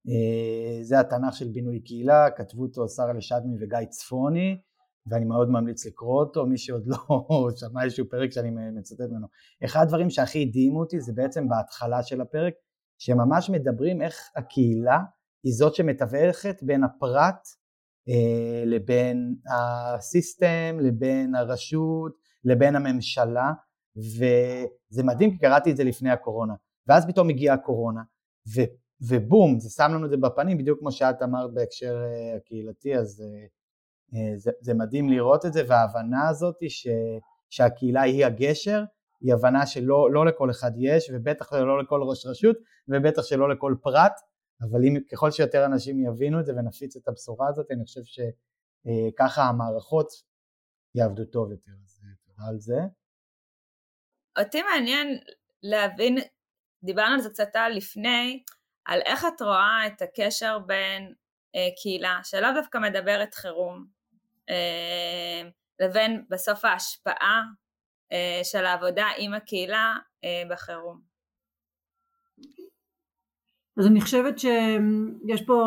אה, 0.09 0.83
זה 0.83 1.01
התנ"ך 1.01 1.35
של 1.35 1.49
בינוי 1.49 1.81
קהילה, 1.81 2.31
כתבו 2.37 2.63
אותו 2.63 2.89
שרה 2.89 3.13
לשדמי 3.13 3.57
וגיא 3.61 3.85
צפוני, 3.89 4.61
ואני 5.07 5.25
מאוד 5.25 5.51
ממליץ 5.51 5.87
לקרוא 5.87 6.21
אותו, 6.21 6.47
מי 6.47 6.59
שעוד 6.59 6.87
לא 6.87 6.99
שמע 7.61 7.85
איזשהו 7.85 8.09
פרק 8.11 8.33
שאני 8.33 8.51
מצטט 8.51 9.01
ממנו. 9.01 9.27
אחד 9.65 9.83
הדברים 9.83 10.11
שהכי 10.11 10.43
הדהימו 10.43 10.81
אותי 10.81 11.01
זה 11.01 11.13
בעצם 11.13 11.49
בהתחלה 11.49 12.03
של 12.03 12.21
הפרק, 12.21 12.55
שממש 12.99 13.51
מדברים 13.51 14.03
איך 14.03 14.31
הקהילה 14.37 14.99
היא 15.43 15.53
זאת 15.53 15.75
שמתווכת 15.75 16.63
בין 16.63 16.85
הפרט 16.85 17.49
אה, 18.09 18.63
לבין 18.67 19.37
הסיסטם, 19.55 20.77
לבין 20.81 21.35
הרשות, 21.35 22.13
לבין 22.45 22.77
הממשלה, 22.77 23.53
וזה 23.97 25.03
מדהים 25.03 25.31
כי 25.31 25.39
קראתי 25.39 25.71
את 25.71 25.77
זה 25.77 25.85
לפני 25.85 26.11
הקורונה. 26.11 26.55
ואז 26.87 27.07
פתאום 27.07 27.29
הגיעה 27.29 27.55
הקורונה, 27.55 28.01
ו, 28.57 28.61
ובום, 29.09 29.59
זה 29.59 29.71
שם 29.71 29.91
לנו 29.95 30.05
את 30.05 30.11
זה 30.11 30.17
בפנים, 30.17 30.59
בדיוק 30.59 30.79
כמו 30.79 30.93
שאת 30.93 31.23
אמרת 31.23 31.55
בהקשר 31.55 31.95
אה, 32.05 32.37
הקהילתי, 32.37 32.97
אז 32.97 33.21
אה, 33.21 33.47
זה, 34.37 34.51
זה 34.61 34.75
מדהים 34.75 35.09
לראות 35.09 35.47
את 35.47 35.53
זה, 35.53 35.63
וההבנה 35.69 36.29
הזאת 36.29 36.57
ש, 36.69 36.87
שהקהילה 37.51 38.03
היא 38.03 38.27
הגשר, 38.27 38.83
היא 39.21 39.35
הבנה 39.35 39.67
שלא 39.67 40.13
לא 40.13 40.27
לכל 40.27 40.51
אחד 40.51 40.71
יש, 40.77 41.11
ובטח 41.15 41.53
לא 41.53 41.83
לכל 41.83 42.01
ראש 42.03 42.27
רשות, 42.27 42.57
ובטח 42.89 43.23
שלא 43.23 43.51
לכל 43.51 43.75
פרט, 43.83 44.13
אבל 44.63 44.85
אם, 44.85 44.97
ככל 45.13 45.31
שיותר 45.31 45.65
אנשים 45.65 46.07
יבינו 46.07 46.41
את 46.41 46.47
זה 46.47 46.53
ונפיץ 46.53 46.97
את 46.97 47.09
הבשורה 47.09 47.49
הזאת, 47.49 47.67
אני 47.71 47.85
חושב 47.85 48.01
שככה 48.05 49.43
המערכות 49.43 50.09
יעבדו 50.95 51.25
טוב 51.25 51.51
יותר, 51.51 51.73
אז 51.85 52.01
תודה 52.27 52.49
על 52.49 52.59
זה. 52.59 52.79
אותי 54.39 54.63
מעניין 54.63 55.19
להבין 55.63 56.19
דיברנו 56.83 57.15
על 57.15 57.21
זה 57.21 57.31
קצת 57.31 57.53
לפני, 57.77 58.43
על 58.85 59.01
איך 59.05 59.25
את 59.25 59.43
רואה 59.43 59.87
את 59.87 60.03
הקשר 60.03 60.59
בין 60.59 61.15
אה, 61.55 61.69
קהילה, 61.83 62.21
שלאו 62.23 62.49
דווקא 62.55 62.79
מדברת 62.79 63.35
חירום, 63.35 63.79
אה, 63.79 64.00
לבין 65.81 66.25
בסוף 66.31 66.65
ההשפעה 66.65 67.43
אה, 68.13 68.41
של 68.45 68.65
העבודה 68.65 69.07
עם 69.19 69.35
הקהילה 69.35 69.95
אה, 70.25 70.43
בחירום. 70.51 71.01
אז 73.77 73.87
אני 73.87 74.01
חושבת 74.01 74.39
שיש 74.39 75.43
פה, 75.47 75.63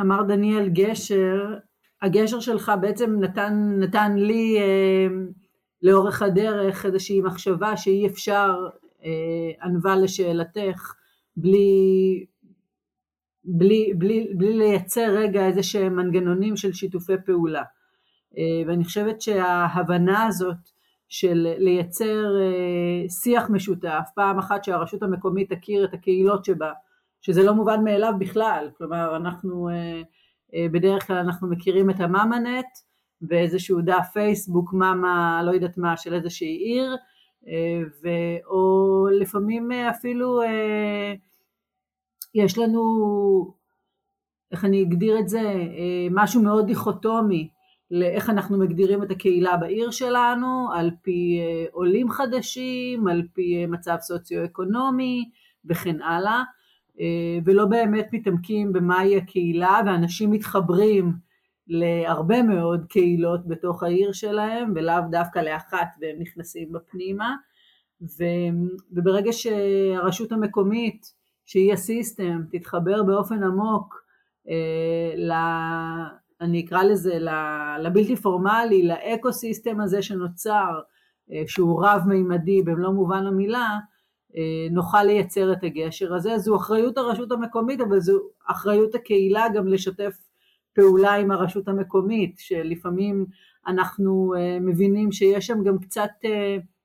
אמר 0.00 0.22
דניאל 0.22 0.68
גשר, 0.68 1.58
הגשר 2.02 2.40
שלך 2.40 2.72
בעצם 2.80 3.20
נתן, 3.20 3.52
נתן 3.78 4.12
לי 4.16 4.58
אה, 4.58 5.06
לאורך 5.82 6.22
הדרך 6.22 6.86
איזושהי 6.86 7.20
מחשבה 7.20 7.76
שאי 7.76 8.06
אפשר, 8.06 8.68
ענווה 9.62 9.96
לשאלתך, 9.96 10.94
בלי, 11.36 12.26
בלי, 13.44 13.92
בלי, 13.98 14.32
בלי 14.36 14.58
לייצר 14.58 15.10
רגע 15.10 15.46
איזה 15.46 15.62
שהם 15.62 15.96
מנגנונים 15.96 16.56
של 16.56 16.72
שיתופי 16.72 17.12
פעולה. 17.26 17.62
ואני 18.66 18.84
חושבת 18.84 19.20
שההבנה 19.20 20.26
הזאת 20.26 20.70
של 21.08 21.54
לייצר 21.58 22.24
שיח 23.22 23.50
משותף, 23.50 24.08
פעם 24.14 24.38
אחת 24.38 24.64
שהרשות 24.64 25.02
המקומית 25.02 25.52
תכיר 25.52 25.84
את 25.84 25.94
הקהילות 25.94 26.44
שבה, 26.44 26.72
שזה 27.20 27.42
לא 27.42 27.54
מובן 27.54 27.84
מאליו 27.84 28.12
בכלל, 28.18 28.70
כלומר 28.78 29.16
אנחנו 29.16 29.68
בדרך 30.72 31.06
כלל 31.06 31.16
אנחנו 31.16 31.48
מכירים 31.48 31.90
את 31.90 32.00
הממנט 32.00 32.66
ואיזשהו 33.28 33.80
דף 33.80 34.10
פייסבוק 34.12 34.72
מאמה 34.72 35.42
לא 35.44 35.50
יודעת 35.50 35.78
מה 35.78 35.96
של 35.96 36.14
איזושהי 36.14 36.56
עיר 36.56 36.96
ו, 38.02 38.08
או 38.46 39.06
לפעמים 39.20 39.72
אפילו 39.72 40.40
יש 42.34 42.58
לנו 42.58 42.82
איך 44.52 44.64
אני 44.64 44.82
אגדיר 44.82 45.18
את 45.18 45.28
זה 45.28 45.42
משהו 46.10 46.42
מאוד 46.42 46.66
דיכוטומי 46.66 47.48
לאיך 47.92 48.30
אנחנו 48.30 48.58
מגדירים 48.58 49.02
את 49.02 49.10
הקהילה 49.10 49.56
בעיר 49.56 49.90
שלנו 49.90 50.68
על 50.74 50.90
פי 51.02 51.40
עולים 51.72 52.10
חדשים, 52.10 53.08
על 53.08 53.22
פי 53.32 53.66
מצב 53.66 53.96
סוציו-אקונומי 54.00 55.30
וכן 55.64 56.02
הלאה. 56.02 56.42
ולא 57.44 57.64
באמת 57.64 58.08
מתעמקים 58.12 58.72
במהי 58.72 59.16
הקהילה 59.16 59.80
ואנשים 59.86 60.30
מתחברים 60.30 61.12
להרבה 61.68 62.42
מאוד 62.42 62.86
קהילות 62.88 63.46
בתוך 63.46 63.82
העיר 63.82 64.12
שלהם 64.12 64.72
ולאו 64.74 65.02
דווקא 65.10 65.38
לאחת 65.38 65.88
והם 66.00 66.16
נכנסים 66.18 66.72
בפנימה. 66.72 67.34
וברגע 68.92 69.32
שהרשות 69.32 70.32
המקומית 70.32 71.06
שהיא 71.46 71.72
הסיסטם 71.72 72.42
תתחבר 72.50 73.02
באופן 73.02 73.42
עמוק 73.42 74.04
ל... 75.16 75.32
אני 76.42 76.64
אקרא 76.64 76.82
לזה 76.82 77.18
לבלתי 77.80 78.16
פורמלי, 78.16 78.88
לאקו 78.88 79.32
סיסטם 79.32 79.80
הזה 79.80 80.02
שנוצר 80.02 80.80
שהוא 81.46 81.86
רב 81.86 82.02
מימדי 82.06 82.62
במלוא 82.62 82.92
מובן 82.92 83.26
המילה 83.26 83.78
נוכל 84.70 85.02
לייצר 85.02 85.52
את 85.52 85.64
הגשר 85.64 86.14
הזה, 86.14 86.38
זו 86.38 86.56
אחריות 86.56 86.98
הרשות 86.98 87.32
המקומית 87.32 87.80
אבל 87.80 88.00
זו 88.00 88.18
אחריות 88.46 88.94
הקהילה 88.94 89.46
גם 89.54 89.66
לשתף 89.68 90.16
פעולה 90.74 91.14
עם 91.14 91.30
הרשות 91.30 91.68
המקומית 91.68 92.34
שלפעמים 92.38 93.26
אנחנו 93.66 94.34
מבינים 94.60 95.12
שיש 95.12 95.46
שם 95.46 95.62
גם 95.64 95.78
קצת 95.78 96.10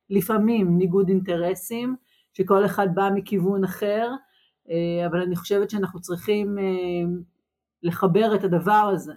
לפעמים 0.10 0.78
ניגוד 0.78 1.10
אינטרסים 1.10 1.96
שכל 2.34 2.66
אחד 2.66 2.88
בא 2.96 3.10
מכיוון 3.16 3.64
אחר 3.64 4.12
אבל 5.08 5.22
אני 5.22 5.36
חושבת 5.36 5.70
שאנחנו 5.70 6.02
צריכים 6.02 6.58
לחבר 7.84 8.36
את 8.36 8.44
הדבר 8.44 8.92
הזה 8.94 9.14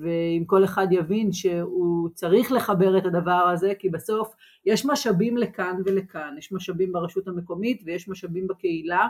ואם 0.00 0.44
כל 0.46 0.64
אחד 0.64 0.86
יבין 0.90 1.32
שהוא 1.32 2.08
צריך 2.14 2.52
לחבר 2.52 2.98
את 2.98 3.06
הדבר 3.06 3.32
הזה 3.52 3.72
כי 3.78 3.88
בסוף 3.88 4.34
יש 4.66 4.86
משאבים 4.86 5.36
לכאן 5.36 5.80
ולכאן, 5.84 6.34
יש 6.38 6.52
משאבים 6.52 6.92
ברשות 6.92 7.28
המקומית 7.28 7.82
ויש 7.86 8.08
משאבים 8.08 8.46
בקהילה 8.46 9.08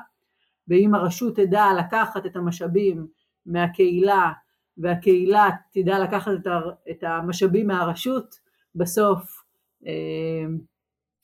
ואם 0.69 0.95
הרשות 0.95 1.37
תדע 1.37 1.65
לקחת 1.79 2.27
את 2.27 2.37
המשאבים 2.37 3.07
מהקהילה 3.47 4.33
והקהילה 4.79 5.51
תדע 5.73 5.99
לקחת 5.99 6.33
את 6.91 7.03
המשאבים 7.03 7.67
מהרשות 7.67 8.35
בסוף 8.75 9.45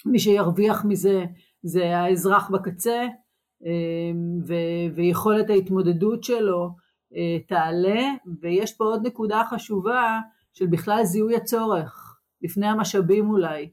מי 0.07 0.19
שירוויח 0.19 0.85
מזה 0.85 1.25
זה 1.62 1.97
האזרח 1.99 2.50
בקצה 2.50 3.07
ויכולת 4.95 5.50
ההתמודדות 5.50 6.25
שלו 6.25 6.71
תעלה 7.49 8.00
ויש 8.40 8.76
פה 8.76 8.84
עוד 8.84 9.06
נקודה 9.06 9.42
חשובה 9.50 10.20
של 10.52 10.66
בכלל 10.66 11.04
זיהוי 11.04 11.36
הצורך 11.36 12.20
לפני 12.42 12.66
המשאבים 12.66 13.30
אולי. 13.30 13.70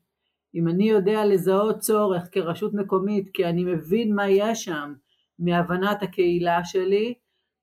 אם 0.55 0.67
אני 0.67 0.89
יודע 0.89 1.25
לזהות 1.25 1.79
צורך 1.79 2.23
כרשות 2.31 2.73
מקומית 2.73 3.29
כי 3.33 3.45
אני 3.45 3.63
מבין 3.63 4.15
מה 4.15 4.29
יש 4.29 4.63
שם 4.63 4.93
מהבנת 5.39 6.03
הקהילה 6.03 6.65
שלי 6.65 7.13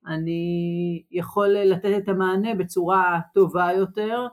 אני 0.07 1.03
יכול 1.11 1.49
לתת 1.49 1.99
את 1.99 2.09
המענה 2.09 2.55
בצורה 2.55 3.21
טובה 3.35 3.69
יותר 3.77 4.27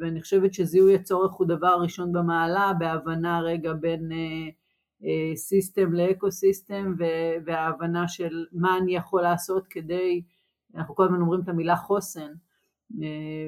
ואני 0.00 0.22
חושבת 0.22 0.54
שזיהוי 0.54 0.94
הצורך 0.94 1.32
הוא 1.32 1.46
דבר 1.46 1.78
ראשון 1.82 2.12
במעלה 2.12 2.72
בהבנה 2.78 3.40
רגע 3.40 3.72
בין 3.72 4.08
system 5.34 5.92
ל 5.92 6.30
ecosystem 6.30 6.94
וההבנה 7.46 8.08
של 8.08 8.46
מה 8.52 8.78
אני 8.78 8.96
יכול 8.96 9.22
לעשות 9.22 9.66
כדי, 9.66 10.22
אנחנו 10.74 10.94
כל 10.94 11.04
הזמן 11.04 11.20
אומרים 11.20 11.40
את 11.40 11.48
המילה 11.48 11.76
חוסן 11.76 12.32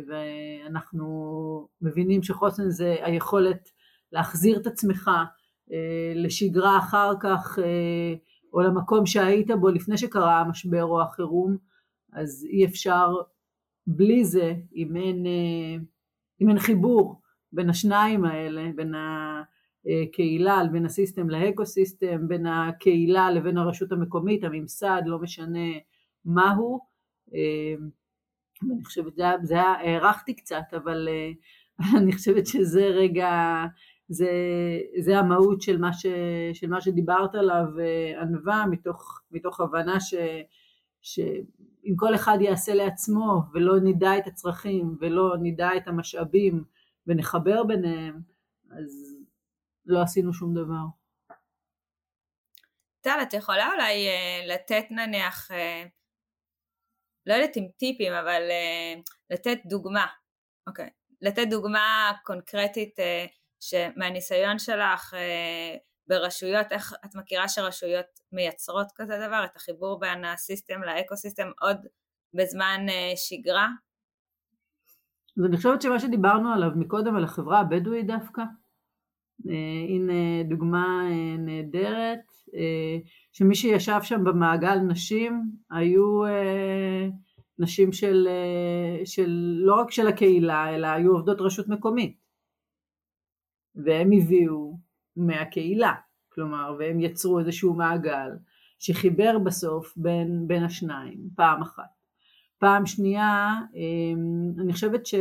ואנחנו 0.08 1.68
מבינים 1.82 2.22
שחוסן 2.22 2.70
זה 2.70 2.96
היכולת 3.02 3.68
להחזיר 4.12 4.60
את 4.60 4.66
עצמך 4.66 5.10
לשגרה 6.14 6.78
אחר 6.78 7.12
כך 7.20 7.58
או 8.52 8.60
למקום 8.60 9.06
שהיית 9.06 9.50
בו 9.50 9.68
לפני 9.68 9.98
שקרה 9.98 10.40
המשבר 10.40 10.84
או 10.84 11.02
החירום 11.02 11.56
אז 12.12 12.46
אי 12.50 12.64
אפשר 12.64 13.08
בלי 13.86 14.24
זה 14.24 14.54
אם 14.74 14.96
אין, 14.96 15.26
אם 16.40 16.48
אין 16.48 16.58
חיבור 16.58 17.20
בין 17.52 17.70
השניים 17.70 18.24
האלה 18.24 18.70
בין 18.76 18.94
ה... 18.94 19.42
קהילה 20.12 20.62
בין 20.72 20.86
הסיסטם 20.86 21.30
לאקו 21.30 21.66
סיסטם, 21.66 22.28
בין 22.28 22.46
הקהילה 22.46 23.30
לבין 23.30 23.58
הרשות 23.58 23.92
המקומית, 23.92 24.44
הממסד, 24.44 25.02
לא 25.06 25.18
משנה 25.18 25.68
מהו. 26.24 26.80
אני 28.62 28.84
חושבת, 28.84 29.16
זה, 29.16 29.24
זה 29.42 29.54
היה, 29.54 29.72
הערכתי 29.72 30.36
קצת, 30.36 30.74
אבל 30.76 31.08
אני 31.98 32.12
חושבת 32.12 32.46
שזה 32.46 32.86
רגע, 32.86 33.30
זה, 34.08 34.30
זה 35.00 35.18
המהות 35.18 35.62
של 35.62 35.78
מה, 35.78 35.92
ש, 35.92 36.06
של 36.52 36.70
מה 36.70 36.80
שדיברת 36.80 37.34
עליו, 37.34 37.66
ענווה, 38.20 38.64
מתוך, 38.70 39.20
מתוך 39.30 39.60
הבנה 39.60 40.00
ש, 40.00 40.14
שאם 41.02 41.94
כל 41.96 42.14
אחד 42.14 42.38
יעשה 42.40 42.74
לעצמו 42.74 43.42
ולא 43.54 43.80
נדע 43.80 44.18
את 44.18 44.26
הצרכים 44.26 44.96
ולא 45.00 45.34
נדע 45.42 45.76
את 45.76 45.88
המשאבים 45.88 46.64
ונחבר 47.06 47.64
ביניהם, 47.64 48.20
אז 48.70 49.17
לא 49.88 50.02
עשינו 50.02 50.32
שום 50.32 50.54
דבר. 50.54 50.84
טל, 53.00 53.18
את 53.22 53.34
יכולה 53.34 53.72
אולי 53.72 54.08
uh, 54.08 54.46
לתת 54.52 54.84
נניח, 54.90 55.50
uh, 55.50 55.88
לא 57.26 57.34
יודעת 57.34 57.56
אם 57.56 57.68
טיפים, 57.76 58.12
אבל 58.12 58.42
uh, 58.48 59.02
לתת 59.30 59.58
דוגמה, 59.66 60.06
אוקיי. 60.66 60.90
לתת 61.22 61.46
דוגמה 61.50 62.12
קונקרטית 62.24 62.96
שמהניסיון 63.60 64.58
שלך 64.58 65.14
ברשויות, 66.08 66.66
איך 66.70 66.94
את 67.04 67.14
מכירה 67.14 67.48
שרשויות 67.48 68.06
מייצרות 68.32 68.86
כזה 68.94 69.14
דבר, 69.26 69.44
את 69.44 69.56
החיבור 69.56 70.00
בין 70.00 70.24
הסיסטם 70.24 70.82
לאקו 70.82 71.16
סיסטם 71.16 71.50
עוד 71.60 71.76
בזמן 72.34 72.86
שגרה? 73.16 73.68
אז 75.38 75.44
אני 75.44 75.56
חושבת 75.56 75.82
שמה 75.82 76.00
שדיברנו 76.00 76.52
עליו 76.52 76.70
מקודם 76.76 77.16
על 77.16 77.24
החברה 77.24 77.60
הבדואית 77.60 78.06
דווקא, 78.06 78.40
אה, 78.40 78.67
הנה 79.88 80.42
דוגמה 80.48 81.08
אה, 81.10 81.36
נהדרת, 81.38 82.20
אה, 82.54 82.98
שמי 83.32 83.54
שישב 83.54 83.98
שם 84.02 84.24
במעגל 84.24 84.78
נשים 84.78 85.42
היו 85.70 86.22
נשים 87.58 87.92
של, 87.92 88.28
של 89.04 89.30
לא 89.64 89.74
רק 89.74 89.90
של 89.90 90.06
הקהילה 90.06 90.74
אלא 90.74 90.86
היו 90.86 91.12
עובדות 91.12 91.40
רשות 91.40 91.68
מקומית 91.68 92.16
והם 93.74 94.10
הביאו 94.12 94.78
מהקהילה, 95.16 95.94
כלומר 96.32 96.76
והם 96.78 97.00
יצרו 97.00 97.38
איזשהו 97.38 97.74
מעגל 97.74 98.30
שחיבר 98.78 99.38
בסוף 99.38 99.96
בין, 99.96 100.44
בין 100.46 100.64
השניים 100.64 101.20
פעם 101.36 101.62
אחת. 101.62 101.98
פעם 102.58 102.86
שנייה 102.86 103.54
אני 104.60 104.72
חושבת 104.72 105.06
ש... 105.06 105.14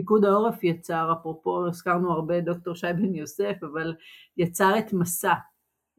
פיקוד 0.00 0.24
העורף 0.24 0.64
יצר, 0.64 1.12
אפרופו 1.12 1.66
הזכרנו 1.66 2.12
הרבה 2.12 2.40
דוקטור 2.40 2.74
שי 2.74 2.86
בן 2.96 3.14
יוסף, 3.14 3.56
אבל 3.62 3.94
יצר 4.36 4.78
את 4.78 4.92
מסע, 4.92 5.32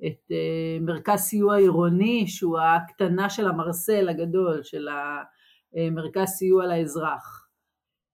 את 0.06 0.32
uh, 0.32 0.84
מרכז 0.84 1.20
סיוע 1.20 1.58
עירוני 1.58 2.28
שהוא 2.28 2.60
הקטנה 2.60 3.30
של 3.30 3.48
המרסל 3.48 4.10
הגדול, 4.10 4.64
של 4.64 4.88
המרכז 4.88 6.28
סיוע 6.28 6.66
לאזרח. 6.66 7.48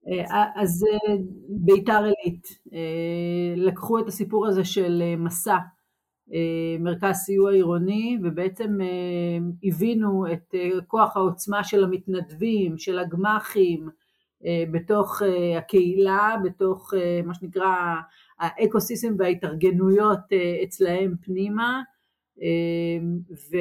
Uh, 0.06 0.34
אז 0.56 0.86
ביתר 1.50 2.04
עילית, 2.04 2.48
לקחו 3.56 4.00
את 4.00 4.08
הסיפור 4.08 4.48
הזה 4.48 4.66
של 4.66 5.04
מסע, 5.18 5.58
מרכז 6.80 7.16
סיוע 7.16 7.52
עירוני, 7.52 8.18
ובעצם 8.24 8.78
הבינו 9.64 10.26
את 10.34 10.56
כוח 10.88 11.18
העוצמה 11.18 11.64
של 11.64 11.84
המתנדבים, 11.84 12.78
של 12.78 13.00
הגמ"חים, 13.00 13.90
בתוך 14.72 15.22
הקהילה, 15.58 16.36
בתוך 16.44 16.94
מה 17.26 17.34
שנקרא 17.34 17.76
האקוסיסטם 18.40 19.16
וההתארגנויות 19.18 20.20
אצלהם 20.64 21.16
פנימה, 21.22 21.82
ו, 23.52 23.58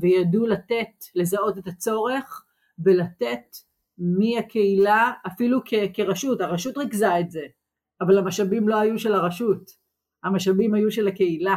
וידעו 0.00 0.46
לתת, 0.46 1.04
לזהות 1.14 1.58
את 1.58 1.66
הצורך 1.66 2.44
ולתת 2.78 3.56
מהקהילה, 3.98 5.12
אפילו 5.26 5.60
כ, 5.64 5.74
כרשות, 5.94 6.40
הרשות 6.40 6.78
ריכזה 6.78 7.20
את 7.20 7.30
זה, 7.30 7.46
אבל 8.00 8.18
המשאבים 8.18 8.68
לא 8.68 8.80
היו 8.80 8.98
של 8.98 9.14
הרשות, 9.14 9.70
המשאבים 10.24 10.74
היו 10.74 10.90
של 10.90 11.08
הקהילה. 11.08 11.56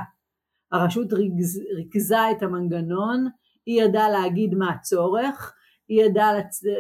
הרשות 0.72 1.14
ריכז, 1.14 1.62
ריכזה 1.76 2.32
את 2.32 2.44
המנגנון, 2.44 3.28
היא 3.66 3.84
ידעה 3.84 4.10
להגיד 4.10 4.56
מה 4.56 4.70
הצורך, 4.70 5.54
היא 5.88 6.04
ידעה 6.04 6.32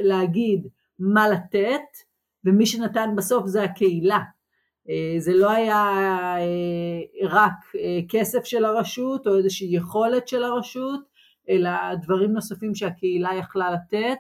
להגיד 0.03 0.67
מה 0.99 1.29
לתת, 1.29 1.97
ומי 2.45 2.65
שנתן 2.65 3.09
בסוף 3.15 3.47
זה 3.47 3.63
הקהילה. 3.63 4.19
אה, 4.89 5.19
זה 5.19 5.33
לא 5.33 5.51
היה 5.51 5.83
אה, 6.37 7.27
רק 7.29 7.75
אה, 7.75 7.99
כסף 8.09 8.45
של 8.45 8.65
הרשות 8.65 9.27
או 9.27 9.37
איזושהי 9.37 9.75
יכולת 9.75 10.27
של 10.27 10.43
הרשות, 10.43 11.01
אלא 11.49 11.95
דברים 12.01 12.31
נוספים 12.31 12.75
שהקהילה 12.75 13.35
יכלה 13.35 13.71
לתת, 13.71 14.17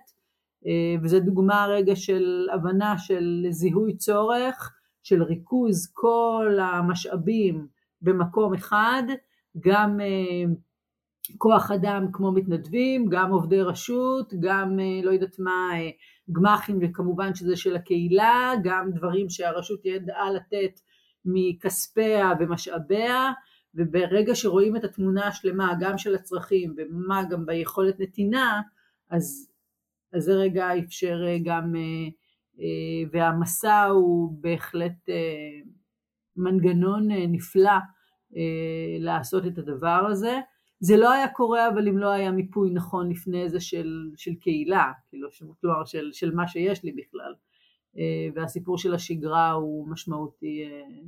וזו 1.03 1.19
דוגמה 1.19 1.65
רגע 1.69 1.95
של 1.95 2.47
הבנה 2.53 2.97
של 2.97 3.45
זיהוי 3.49 3.97
צורך, 3.97 4.73
של 5.03 5.23
ריכוז 5.23 5.91
כל 5.93 6.57
המשאבים 6.61 7.67
במקום 8.01 8.53
אחד, 8.53 9.03
גם 9.59 9.99
כוח 11.37 11.71
אדם 11.71 12.05
כמו 12.13 12.31
מתנדבים, 12.31 13.09
גם 13.09 13.31
עובדי 13.31 13.61
רשות, 13.61 14.33
גם 14.39 14.79
לא 15.03 15.11
יודעת 15.11 15.39
מה, 15.39 15.69
גמ"חים 16.31 16.79
וכמובן 16.81 17.35
שזה 17.35 17.55
של 17.55 17.75
הקהילה, 17.75 18.53
גם 18.63 18.91
דברים 18.91 19.29
שהרשות 19.29 19.85
ידעה 19.85 20.31
לתת 20.31 20.79
מכספיה 21.25 22.31
ומשאביה, 22.39 23.31
וברגע 23.75 24.35
שרואים 24.35 24.75
את 24.75 24.83
התמונה 24.83 25.27
השלמה 25.27 25.73
גם 25.79 25.97
של 25.97 26.15
הצרכים 26.15 26.75
ומה 26.77 27.23
גם 27.29 27.45
ביכולת 27.45 27.99
נתינה, 27.99 28.61
אז, 29.09 29.51
אז 30.13 30.23
זה 30.23 30.33
רגע 30.33 30.77
אפשר 30.79 31.19
גם, 31.43 31.73
והמסע 33.11 33.83
הוא 33.83 34.37
בהחלט 34.41 35.09
מנגנון 36.35 37.07
נפלא 37.11 37.77
לעשות 38.99 39.47
את 39.47 39.57
הדבר 39.57 40.07
הזה. 40.11 40.39
זה 40.83 40.97
לא 40.97 41.11
היה 41.11 41.27
קורה 41.27 41.69
אבל 41.69 41.87
אם 41.87 41.97
לא 41.97 42.09
היה 42.09 42.31
מיפוי 42.31 42.69
נכון 42.73 43.09
לפני 43.09 43.49
זה 43.49 43.59
של, 43.59 44.09
של 44.17 44.35
קהילה, 44.35 44.91
כאילו, 45.09 45.27
כלומר 45.61 45.85
של, 45.85 46.09
של 46.13 46.35
מה 46.35 46.47
שיש 46.47 46.83
לי 46.83 46.91
בכלל. 46.91 47.33
אה, 47.97 48.27
והסיפור 48.35 48.77
של 48.77 48.93
השגרה 48.93 49.51
הוא 49.51 49.87
משמעותי, 49.87 50.63
אה, 50.63 50.99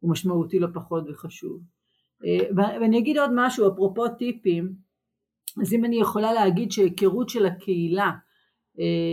הוא 0.00 0.10
משמעותי 0.10 0.58
לא 0.58 0.68
פחות 0.74 1.04
וחשוב. 1.08 1.60
אה, 2.24 2.48
ואני 2.56 2.98
אגיד 2.98 3.18
עוד 3.18 3.30
משהו 3.34 3.68
אפרופו 3.72 4.08
טיפים, 4.08 4.72
אז 5.62 5.72
אם 5.72 5.84
אני 5.84 5.96
יכולה 5.96 6.32
להגיד 6.32 6.72
שהיכרות 6.72 7.28
של 7.28 7.46
הקהילה 7.46 8.10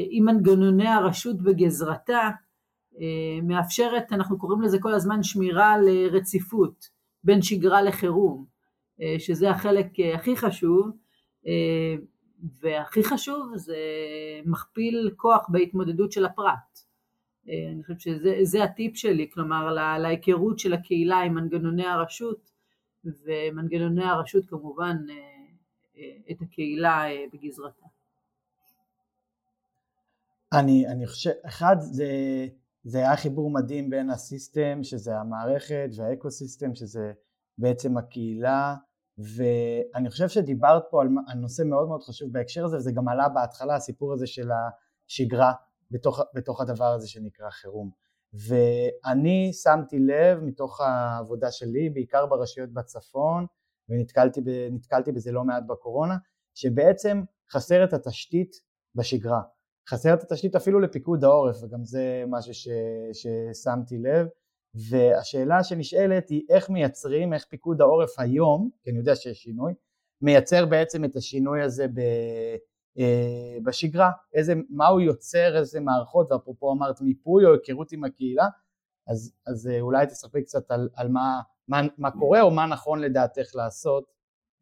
עם 0.09 0.25
מנגנוני 0.25 0.87
הרשות 0.87 1.41
בגזרתה 1.41 2.29
מאפשרת, 3.43 4.13
אנחנו 4.13 4.39
קוראים 4.39 4.61
לזה 4.61 4.77
כל 4.79 4.93
הזמן 4.93 5.23
שמירה 5.23 5.73
על 5.73 5.89
רציפות 6.11 6.85
בין 7.23 7.41
שגרה 7.41 7.81
לחירום. 7.81 8.45
אה, 9.01 9.19
שזה 9.19 9.49
החלק 9.49 9.99
אה, 9.99 10.15
הכי 10.15 10.35
חשוב, 10.37 10.89
אה, 11.47 11.95
והכי 12.61 13.03
חשוב 13.03 13.51
זה 13.55 13.77
מכפיל 14.45 15.11
כוח 15.17 15.49
בהתמודדות 15.49 16.11
של 16.11 16.25
הפרט. 16.25 16.79
אני 17.47 17.83
חושבת 17.83 17.99
שזה 17.99 18.63
הטיפ 18.63 18.95
שלי, 18.95 19.29
כלומר 19.33 19.73
להיכרות 19.97 20.59
של 20.59 20.73
הקהילה 20.73 21.17
עם 21.17 21.33
מנגנוני 21.33 21.85
הרשות, 21.85 22.51
ומנגנוני 23.05 24.03
הרשות 24.03 24.45
כמובן 24.47 24.97
את 26.31 26.41
הקהילה 26.41 27.03
בגזרתה. 27.33 27.85
אני, 30.53 30.87
אני 30.87 31.07
חושב, 31.07 31.31
אחד 31.45 31.75
זה, 31.79 32.07
זה 32.83 32.97
היה 32.97 33.17
חיבור 33.17 33.51
מדהים 33.51 33.89
בין 33.89 34.09
הסיסטם 34.09 34.79
שזה 34.83 35.17
המערכת 35.17 35.89
והאקו 35.97 36.31
סיסטם 36.31 36.75
שזה 36.75 37.11
בעצם 37.57 37.97
הקהילה 37.97 38.75
ואני 39.19 40.09
חושב 40.09 40.27
שדיברת 40.27 40.83
פה 40.89 41.01
על, 41.01 41.07
על 41.27 41.37
נושא 41.37 41.63
מאוד 41.63 41.87
מאוד 41.87 42.03
חשוב 42.03 42.33
בהקשר 42.33 42.65
הזה 42.65 42.77
וזה 42.77 42.91
גם 42.91 43.07
עלה 43.07 43.29
בהתחלה 43.29 43.75
הסיפור 43.75 44.13
הזה 44.13 44.27
של 44.27 44.49
השגרה 44.51 45.53
בתוך, 45.91 46.19
בתוך 46.33 46.61
הדבר 46.61 46.85
הזה 46.85 47.07
שנקרא 47.07 47.49
חירום. 47.49 47.91
ואני 48.33 49.53
שמתי 49.53 49.99
לב 49.99 50.39
מתוך 50.39 50.81
העבודה 50.81 51.51
שלי 51.51 51.89
בעיקר 51.89 52.25
ברשויות 52.25 52.73
בצפון 52.73 53.45
ונתקלתי 53.89 55.11
בזה 55.11 55.31
לא 55.31 55.43
מעט 55.43 55.63
בקורונה 55.67 56.15
שבעצם 56.55 57.23
חסרת 57.51 57.93
התשתית 57.93 58.55
בשגרה. 58.95 59.41
חסרת 59.89 60.23
התשתית 60.23 60.55
אפילו 60.55 60.79
לפיקוד 60.79 61.23
העורף 61.23 61.63
וגם 61.63 61.83
זה 61.83 62.23
משהו 62.27 62.53
ש, 62.53 62.67
ששמתי 63.13 63.97
לב 63.97 64.27
והשאלה 64.75 65.63
שנשאלת 65.63 66.29
היא 66.29 66.41
איך 66.49 66.69
מייצרים, 66.69 67.33
איך 67.33 67.45
פיקוד 67.45 67.81
העורף 67.81 68.19
היום, 68.19 68.69
כי 68.83 68.89
אני 68.89 68.99
יודע 68.99 69.15
שיש 69.15 69.37
שינוי, 69.37 69.73
מייצר 70.21 70.65
בעצם 70.65 71.05
את 71.05 71.15
השינוי 71.15 71.61
הזה 71.61 71.87
ב, 71.87 71.99
אה, 72.99 73.57
בשגרה, 73.63 74.11
איזה, 74.33 74.53
מה 74.69 74.87
הוא 74.87 75.01
יוצר, 75.01 75.57
איזה 75.57 75.79
מערכות, 75.79 76.31
ואפרופו 76.31 76.71
אמרת 76.71 77.01
מיפוי 77.01 77.45
או 77.45 77.53
היכרות 77.53 77.91
עם 77.91 78.03
הקהילה, 78.03 78.47
אז, 79.07 79.33
אז 79.47 79.67
אה, 79.67 79.81
אולי 79.81 80.05
תספרי 80.07 80.43
קצת 80.43 80.71
על, 80.71 80.89
על 80.95 81.07
מה, 81.07 81.41
מה, 81.67 81.81
מה 81.97 82.11
קורה 82.11 82.41
או 82.41 82.51
מה 82.51 82.65
נכון 82.65 82.99
לדעתך 82.99 83.55
לעשות 83.55 84.03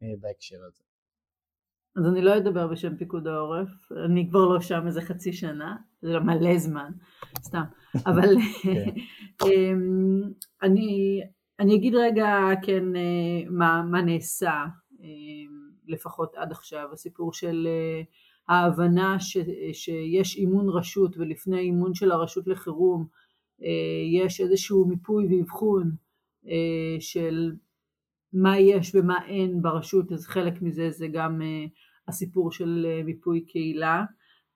אה, 0.02 0.08
בהקשר 0.20 0.56
הזה. 0.66 0.82
אז 1.96 2.06
אני 2.06 2.22
לא 2.22 2.36
אדבר 2.36 2.66
בשם 2.66 2.96
פיקוד 2.96 3.26
העורף, 3.26 3.92
אני 4.04 4.28
כבר 4.30 4.44
לא 4.48 4.60
שם 4.60 4.86
איזה 4.86 5.02
חצי 5.02 5.32
שנה, 5.32 5.76
זה 6.02 6.12
לא 6.12 6.20
מלא 6.20 6.58
זמן, 6.58 6.92
סתם, 7.42 7.62
אבל 8.06 8.34
כן. 8.62 8.90
אמ, 9.46 10.22
אני, 10.62 11.20
אני 11.60 11.74
אגיד 11.76 11.94
רגע 11.94 12.28
כן 12.62 12.96
אה, 12.96 13.50
מה, 13.50 13.82
מה 13.90 14.02
נעשה, 14.02 14.64
אמ, 15.00 15.68
לפחות 15.86 16.34
עד 16.36 16.52
עכשיו, 16.52 16.88
הסיפור 16.92 17.32
של 17.32 17.68
אה, 17.70 18.02
ההבנה 18.48 19.20
ש, 19.20 19.36
שיש 19.72 20.36
אימון 20.36 20.68
רשות 20.68 21.16
ולפני 21.16 21.58
אימון 21.58 21.94
של 21.94 22.12
הרשות 22.12 22.46
לחירום 22.46 23.06
אה, 23.62 24.22
יש 24.24 24.40
איזשהו 24.40 24.88
מיפוי 24.88 25.26
ואבחון 25.26 25.90
של 27.00 27.52
מה 28.32 28.58
יש 28.58 28.94
ומה 28.94 29.26
אין 29.26 29.62
ברשות, 29.62 30.12
אז 30.12 30.26
חלק 30.26 30.62
מזה 30.62 30.90
זה 30.90 31.06
גם 31.08 31.40
הסיפור 32.08 32.52
של 32.52 32.86
מיפוי 33.04 33.40
קהילה, 33.40 34.04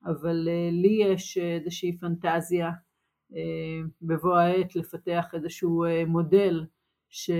אבל 0.05 0.47
לי 0.71 0.99
יש 1.03 1.37
איזושהי 1.37 1.97
פנטזיה 1.97 2.71
בבוא 4.01 4.37
העת 4.37 4.75
לפתח 4.75 5.25
איזשהו 5.33 5.85
מודל 6.07 6.65
ש, 7.09 7.31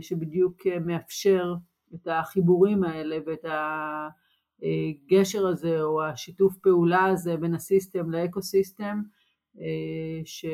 שבדיוק 0.00 0.66
מאפשר 0.66 1.54
את 1.94 2.08
החיבורים 2.10 2.84
האלה 2.84 3.18
ואת 3.26 3.44
הגשר 4.62 5.46
הזה 5.46 5.82
או 5.82 6.02
השיתוף 6.04 6.56
פעולה 6.56 7.04
הזה 7.04 7.36
בין 7.36 7.54
הסיסטם 7.54 8.10
לאקו 8.10 8.42
סיסטם 8.42 9.02
ש... 10.24 10.44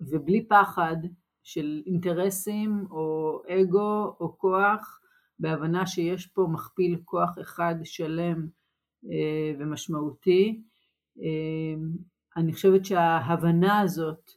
ובלי 0.00 0.48
פחד 0.48 0.96
של 1.42 1.82
אינטרסים 1.86 2.86
או 2.90 3.40
אגו 3.48 4.16
או 4.20 4.38
כוח 4.38 5.00
בהבנה 5.38 5.86
שיש 5.86 6.26
פה 6.26 6.46
מכפיל 6.52 7.00
כוח 7.04 7.38
אחד 7.40 7.74
שלם 7.84 8.46
אה, 9.10 9.52
ומשמעותי. 9.58 10.62
אה, 12.36 12.42
אני 12.42 12.52
חושבת 12.52 12.84
שההבנה 12.84 13.80
הזאת 13.80 14.30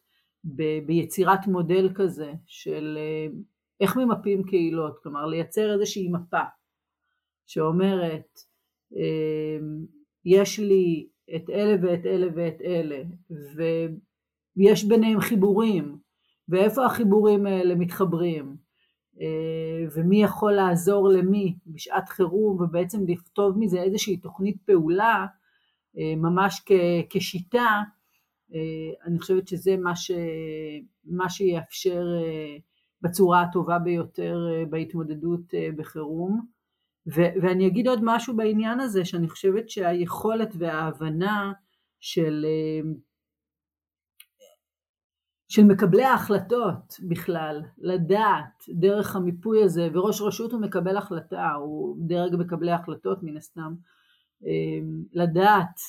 ב- 0.44 0.86
ביצירת 0.86 1.48
מודל 1.48 1.90
כזה 1.96 2.34
של 2.46 2.98
אה, 3.02 3.38
איך 3.80 3.98
ממפים 3.98 4.44
קהילות, 4.44 5.00
כלומר 5.04 5.26
לייצר 5.26 5.74
איזושהי 5.74 6.10
מפה 6.10 6.44
שאומרת 7.46 8.40
יש 10.26 10.60
לי 10.60 11.08
את 11.36 11.50
אלה 11.50 11.76
ואת 11.82 12.06
אלה 12.06 12.28
ואת 12.36 12.62
אלה 12.62 13.04
ויש 14.56 14.84
ביניהם 14.84 15.20
חיבורים 15.22 15.98
ואיפה 16.50 16.86
החיבורים 16.86 17.46
האלה 17.46 17.76
מתחברים 17.76 18.58
אה, 19.22 19.88
ומי 19.96 20.24
יכול 20.24 20.52
לעזור 20.52 21.10
למי 21.10 21.56
בשעת 21.68 22.10
חירום 22.10 22.62
ובעצם 22.62 23.00
לכתוב 23.08 23.58
מזה 23.60 23.82
איזושהי 23.82 24.18
תוכנית 24.18 24.58
פעולה 24.66 25.26
אה, 25.98 26.16
ממש 26.16 26.66
כשיטה, 27.10 27.82
אה, 28.54 28.60
אני 29.06 29.20
חושבת 29.20 29.48
שזה 29.48 29.78
מה, 29.78 29.96
ש, 29.96 30.12
מה 31.06 31.30
שיאפשר 31.30 32.04
בצורה 33.02 33.42
הטובה 33.42 33.80
ביותר 33.80 34.38
בהתמודדות 34.70 35.54
בחירום. 35.78 36.58
ו, 37.16 37.22
ואני 37.42 37.68
אגיד 37.68 37.88
עוד 37.88 38.00
משהו 38.04 38.36
בעניין 38.36 38.80
הזה, 38.80 39.06
שאני 39.06 39.30
חושבת 39.30 39.70
שהיכולת 39.70 40.50
וההבנה 40.58 41.54
של, 42.00 42.46
של 45.48 45.64
מקבלי 45.64 46.04
ההחלטות 46.04 47.00
בכלל, 47.08 47.62
לדעת 47.78 48.64
דרך 48.70 49.16
המיפוי 49.16 49.64
הזה, 49.64 49.90
וראש 49.94 50.22
רשות 50.22 50.52
הוא 50.52 50.62
מקבל 50.62 50.98
החלטה, 50.98 51.52
הוא 51.52 51.98
דרג 52.00 52.36
מקבלי 52.36 52.72
החלטות 52.72 53.24
מן 53.24 53.38
הסתם, 53.38 53.74
לדעת 55.14 55.80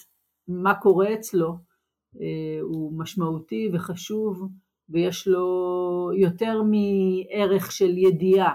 מה 0.48 0.74
קורה 0.74 1.14
אצלו 1.14 1.58
הוא 2.62 2.98
משמעותי 2.98 3.70
וחשוב 3.72 4.48
ויש 4.88 5.28
לו 5.28 6.10
יותר 6.14 6.62
מערך 6.62 7.72
של 7.72 7.98
ידיעה, 7.98 8.54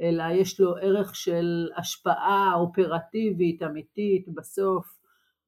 אלא 0.00 0.24
יש 0.32 0.60
לו 0.60 0.76
ערך 0.76 1.16
של 1.16 1.68
השפעה 1.76 2.54
אופרטיבית 2.54 3.62
אמיתית 3.62 4.28
בסוף 4.28 4.98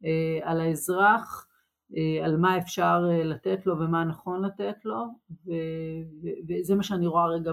אה, 0.04 0.50
על 0.50 0.60
האזרח, 0.60 1.46
אה, 1.96 2.24
על 2.24 2.36
מה 2.36 2.58
אפשר 2.58 3.02
אה, 3.10 3.24
לתת 3.24 3.66
לו 3.66 3.78
ומה 3.78 4.04
נכון 4.04 4.44
לתת 4.44 4.84
לו, 4.84 5.04
וזה 6.48 6.74
מה 6.74 6.82
שאני 6.82 7.06
רואה 7.06 7.26
רגע 7.26 7.52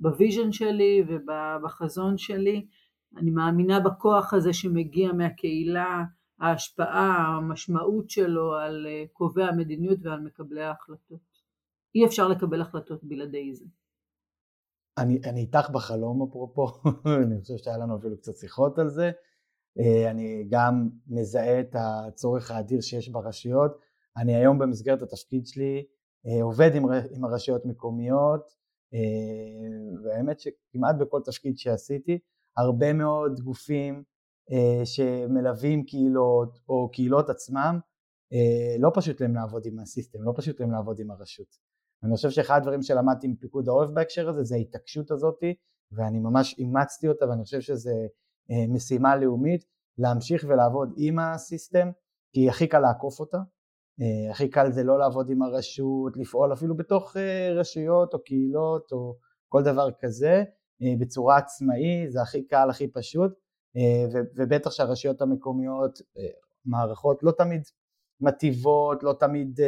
ב 0.00 0.07
vision 0.07 0.52
שלי 0.52 1.04
ובחזון 1.08 2.18
שלי. 2.18 2.66
אני 3.16 3.30
מאמינה 3.30 3.80
בכוח 3.80 4.34
הזה 4.34 4.52
שמגיע 4.52 5.12
מהקהילה, 5.12 6.02
ההשפעה, 6.40 7.36
המשמעות 7.36 8.10
שלו 8.10 8.54
על 8.54 8.86
קובעי 9.12 9.44
המדיניות 9.44 9.98
ועל 10.02 10.20
מקבלי 10.20 10.62
ההחלטות. 10.62 11.20
אי 11.94 12.06
אפשר 12.06 12.28
לקבל 12.28 12.60
החלטות 12.60 13.04
בלעדי 13.04 13.54
זה. 13.54 13.64
אני, 14.98 15.20
אני 15.24 15.40
איתך 15.40 15.70
בחלום 15.70 16.28
אפרופו, 16.28 16.66
אני 17.24 17.40
חושב 17.40 17.56
שהיה 17.56 17.78
לנו 17.78 17.96
אפילו 17.96 18.16
קצת 18.16 18.36
שיחות 18.36 18.78
על 18.78 18.88
זה. 18.88 19.10
אה, 19.78 20.10
אני 20.10 20.46
גם 20.50 20.88
מזהה 21.06 21.60
את 21.60 21.76
הצורך 21.78 22.50
האדיר 22.50 22.80
שיש 22.80 23.08
ברשויות. 23.08 23.78
אני 24.16 24.36
היום 24.36 24.58
במסגרת 24.58 25.02
התפקיד 25.02 25.46
שלי 25.46 25.86
אה, 26.26 26.42
עובד 26.42 26.70
עם, 26.74 26.84
עם 27.16 27.24
הרשויות 27.24 27.66
מקומיות, 27.66 28.50
אה, 28.94 28.98
והאמת 30.04 30.40
שכמעט 30.40 30.96
בכל 31.00 31.20
תפקיד 31.24 31.58
שעשיתי, 31.58 32.18
הרבה 32.56 32.92
מאוד 32.92 33.40
גופים 33.40 34.02
שמלווים 34.84 35.84
קהילות 35.84 36.58
או 36.68 36.90
קהילות 36.92 37.30
עצמם, 37.30 37.78
לא 38.78 38.90
פשוט 38.94 39.20
להם 39.20 39.34
לעבוד 39.34 39.66
עם 39.66 39.78
הסיסטם, 39.78 40.22
לא 40.22 40.32
פשוט 40.36 40.60
להם 40.60 40.70
לעבוד 40.72 41.00
עם 41.00 41.10
הרשות. 41.10 41.46
אני 42.04 42.16
חושב 42.16 42.30
שאחד 42.30 42.56
הדברים 42.56 42.82
שלמדתי 42.82 43.28
מפיקוד 43.28 43.68
העורף 43.68 43.90
בהקשר 43.90 44.28
הזה 44.28 44.42
זה 44.42 44.54
ההתעקשות 44.54 45.10
הזאתי 45.10 45.54
ואני 45.92 46.18
ממש 46.18 46.54
אימצתי 46.58 47.08
אותה 47.08 47.28
ואני 47.28 47.44
חושב 47.44 47.60
שזו 47.60 47.90
אה, 48.50 48.66
משימה 48.68 49.16
לאומית 49.16 49.64
להמשיך 49.98 50.44
ולעבוד 50.48 50.92
עם 50.96 51.18
הסיסטם 51.18 51.90
כי 52.32 52.48
הכי 52.48 52.66
קל 52.66 52.78
לעקוף 52.78 53.20
אותה, 53.20 53.38
אה, 54.00 54.30
הכי 54.30 54.48
קל 54.48 54.72
זה 54.72 54.82
לא 54.82 54.98
לעבוד 54.98 55.30
עם 55.30 55.42
הרשות, 55.42 56.16
לפעול 56.16 56.52
אפילו 56.52 56.76
בתוך 56.76 57.16
אה, 57.16 57.52
רשויות 57.52 58.14
או 58.14 58.24
קהילות 58.24 58.92
או 58.92 59.16
כל 59.48 59.62
דבר 59.62 59.88
כזה 60.00 60.44
בצורה 61.00 61.36
עצמאי, 61.36 62.10
זה 62.10 62.22
הכי 62.22 62.46
קל, 62.46 62.70
הכי 62.70 62.88
פשוט 62.88 63.32
ובטח 64.36 64.70
שהרשויות 64.70 65.22
המקומיות 65.22 65.98
מערכות 66.64 67.22
לא 67.22 67.32
תמיד 67.32 67.62
מטיבות, 68.20 69.02
לא 69.02 69.12
תמיד 69.20 69.60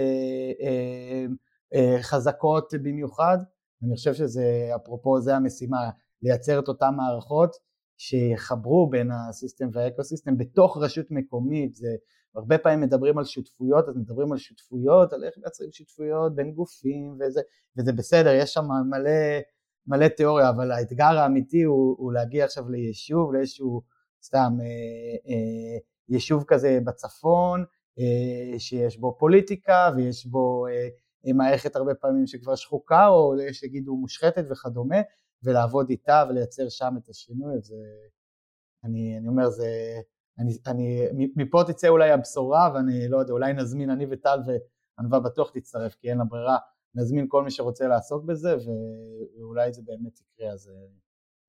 אה, 1.74 2.02
חזקות 2.02 2.74
במיוחד. 2.82 3.38
אני 3.82 3.94
חושב 3.94 4.14
שזה, 4.14 4.70
אפרופו 4.76 5.20
זה 5.20 5.36
המשימה, 5.36 5.90
לייצר 6.22 6.58
את 6.58 6.68
אותן 6.68 6.94
מערכות 6.96 7.56
שיחברו 7.96 8.90
בין 8.90 9.10
הסיסטם 9.10 9.68
והאקוסיסטם 9.72 10.38
בתוך 10.38 10.78
רשות 10.80 11.06
מקומית, 11.10 11.74
זה 11.74 11.88
הרבה 12.34 12.58
פעמים 12.58 12.80
מדברים 12.80 13.18
על 13.18 13.24
שותפויות, 13.24 13.88
אז 13.88 13.96
מדברים 13.96 14.32
על 14.32 14.38
שותפויות, 14.38 15.12
על 15.12 15.24
איך 15.24 15.34
מייצרים 15.38 15.72
שותפויות 15.72 16.34
בין 16.34 16.52
גופים 16.52 17.18
וזה, 17.20 17.40
וזה 17.78 17.92
בסדר, 17.92 18.30
יש 18.34 18.52
שם 18.52 18.64
מלא, 18.90 19.40
מלא 19.86 20.08
תיאוריה, 20.08 20.50
אבל 20.50 20.72
האתגר 20.72 21.18
האמיתי 21.18 21.62
הוא, 21.62 21.96
הוא 21.98 22.12
להגיע 22.12 22.44
עכשיו 22.44 22.70
ליישוב, 22.70 23.32
לאיזשהו 23.32 23.82
סתם 24.22 24.52
אה, 24.60 25.32
אה, 25.32 25.78
יישוב 26.08 26.44
כזה 26.46 26.78
בצפון, 26.84 27.64
אה, 27.98 28.58
שיש 28.58 28.98
בו 28.98 29.16
פוליטיקה 29.18 29.90
ויש 29.96 30.26
בו 30.26 30.66
אה, 30.66 31.32
מערכת 31.34 31.76
הרבה 31.76 31.94
פעמים 31.94 32.26
שכבר 32.26 32.54
שחוקה 32.54 33.06
או 33.08 33.34
שיגידו 33.52 33.96
מושחתת 33.96 34.44
וכדומה 34.50 34.96
ולעבוד 35.42 35.90
איתה 35.90 36.24
ולייצר 36.28 36.68
שם 36.68 36.94
את 36.98 37.08
השינוי 37.08 37.54
אז 37.54 37.74
אני, 38.84 39.18
אני 39.18 39.28
אומר 39.28 39.50
זה 39.50 39.66
אני, 40.38 40.58
אני, 40.66 41.08
מפה 41.36 41.62
תצא 41.66 41.88
אולי 41.88 42.10
הבשורה 42.10 42.70
ואני 42.74 43.08
לא 43.08 43.18
יודע 43.18 43.32
אולי 43.32 43.52
נזמין 43.52 43.90
אני 43.90 44.06
וטל 44.10 44.38
וענווה 44.46 45.20
בטוח 45.20 45.50
תצטרף 45.54 45.94
כי 45.94 46.10
אין 46.10 46.18
לה 46.18 46.24
ברירה 46.24 46.56
נזמין 46.94 47.26
כל 47.28 47.44
מי 47.44 47.50
שרוצה 47.50 47.88
לעסוק 47.88 48.24
בזה 48.24 48.56
ואולי 49.38 49.72
זה 49.72 49.82
באמת 49.84 50.20
יקרה 50.20 50.52
אז 50.52 50.70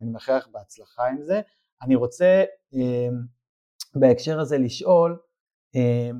אני 0.02 0.10
מאחל 0.10 0.38
לך 0.38 0.48
בהצלחה 0.48 1.08
עם 1.08 1.22
זה. 1.22 1.42
אני 1.82 1.96
רוצה 1.96 2.44
אמ, 2.74 3.22
בהקשר 3.96 4.40
הזה 4.40 4.58
לשאול 4.58 5.20
אמ, 5.76 6.20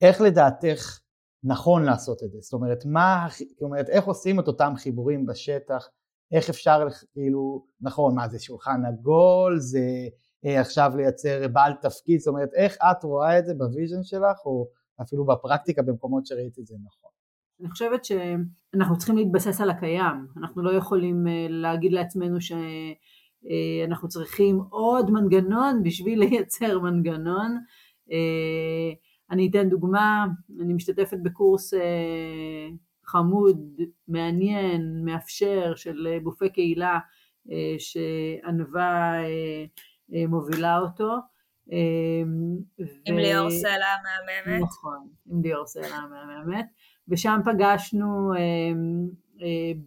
איך 0.00 0.20
לדעתך 0.20 1.00
נכון 1.44 1.84
לעשות 1.84 2.22
את 2.22 2.32
זה, 2.32 2.38
זאת 2.40 2.52
אומרת, 2.52 2.84
מה, 2.86 3.26
זאת 3.50 3.62
אומרת, 3.62 3.88
איך 3.88 4.04
עושים 4.04 4.40
את 4.40 4.48
אותם 4.48 4.72
חיבורים 4.76 5.26
בשטח, 5.26 5.88
איך 6.32 6.48
אפשר, 6.50 6.86
כאילו, 7.12 7.66
נכון, 7.80 8.14
מה 8.14 8.28
זה 8.28 8.38
שולחן 8.38 8.82
עגול, 8.86 9.60
זה 9.60 10.08
אה, 10.44 10.60
עכשיו 10.60 10.92
לייצר 10.96 11.48
בעל 11.52 11.72
תפקיד, 11.82 12.20
זאת 12.20 12.28
אומרת, 12.28 12.48
איך 12.54 12.76
את 12.76 13.04
רואה 13.04 13.38
את 13.38 13.46
זה 13.46 13.54
ב 13.54 13.61
vision 13.61 14.02
שלך, 14.02 14.46
או 14.46 14.68
אפילו 15.02 15.26
בפרקטיקה 15.26 15.82
במקומות 15.82 16.26
שראית 16.26 16.58
את 16.58 16.66
זה 16.66 16.76
נכון. 16.84 17.10
אני 17.60 17.70
חושבת 17.70 18.04
שאנחנו 18.04 18.98
צריכים 18.98 19.16
להתבסס 19.16 19.60
על 19.60 19.70
הקיים, 19.70 20.26
אנחנו 20.36 20.62
לא 20.62 20.70
יכולים 20.70 21.26
אה, 21.28 21.46
להגיד 21.48 21.92
לעצמנו 21.92 22.40
שאנחנו 22.40 24.06
אה, 24.06 24.10
צריכים 24.10 24.60
עוד 24.70 25.10
מנגנון 25.10 25.82
בשביל 25.82 26.18
לייצר 26.24 26.78
מנגנון. 26.78 27.58
אני 29.30 29.48
אתן 29.50 29.68
דוגמה, 29.68 30.26
אני 30.60 30.72
משתתפת 30.74 31.16
בקורס 31.22 31.74
אה, 31.74 32.68
חמוד, 33.04 33.80
מעניין, 34.08 35.04
מאפשר 35.04 35.74
של 35.74 36.06
אה, 36.10 36.18
גופי 36.18 36.48
קהילה 36.50 36.98
אה, 37.50 37.74
שענווה 37.78 39.12
מובילה 40.28 40.78
אותו. 40.78 41.16
עם 43.06 43.14
ו... 43.14 43.18
ליאור 43.18 43.50
סלע 43.50 43.86
המהממת. 43.86 44.62
נכון, 44.62 45.08
עם 45.26 45.42
ליאור 45.42 45.66
סלע 45.66 45.96
המהממת. 45.96 46.66
ושם 47.08 47.40
פגשנו 47.44 48.32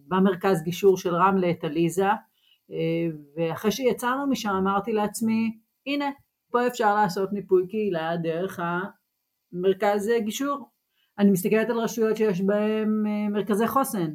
במרכז 0.08 0.62
גישור 0.62 0.96
של 0.96 1.14
רמלה 1.14 1.50
את 1.50 1.64
עליזה, 1.64 2.08
ואחרי 3.36 3.70
שיצאנו 3.70 4.26
משם 4.26 4.50
אמרתי 4.50 4.92
לעצמי, 4.92 5.58
הנה, 5.86 6.10
פה 6.50 6.66
אפשר 6.66 6.94
לעשות 6.94 7.32
מיפוי 7.32 7.68
קהילה 7.68 8.16
דרך 8.16 8.60
מרכז 9.52 10.10
גישור. 10.24 10.68
אני 11.18 11.30
מסתכלת 11.30 11.70
על 11.70 11.78
רשויות 11.78 12.16
שיש 12.16 12.40
בהן 12.40 13.06
אה, 13.06 13.28
מרכזי 13.28 13.68
חוסן. 13.68 14.14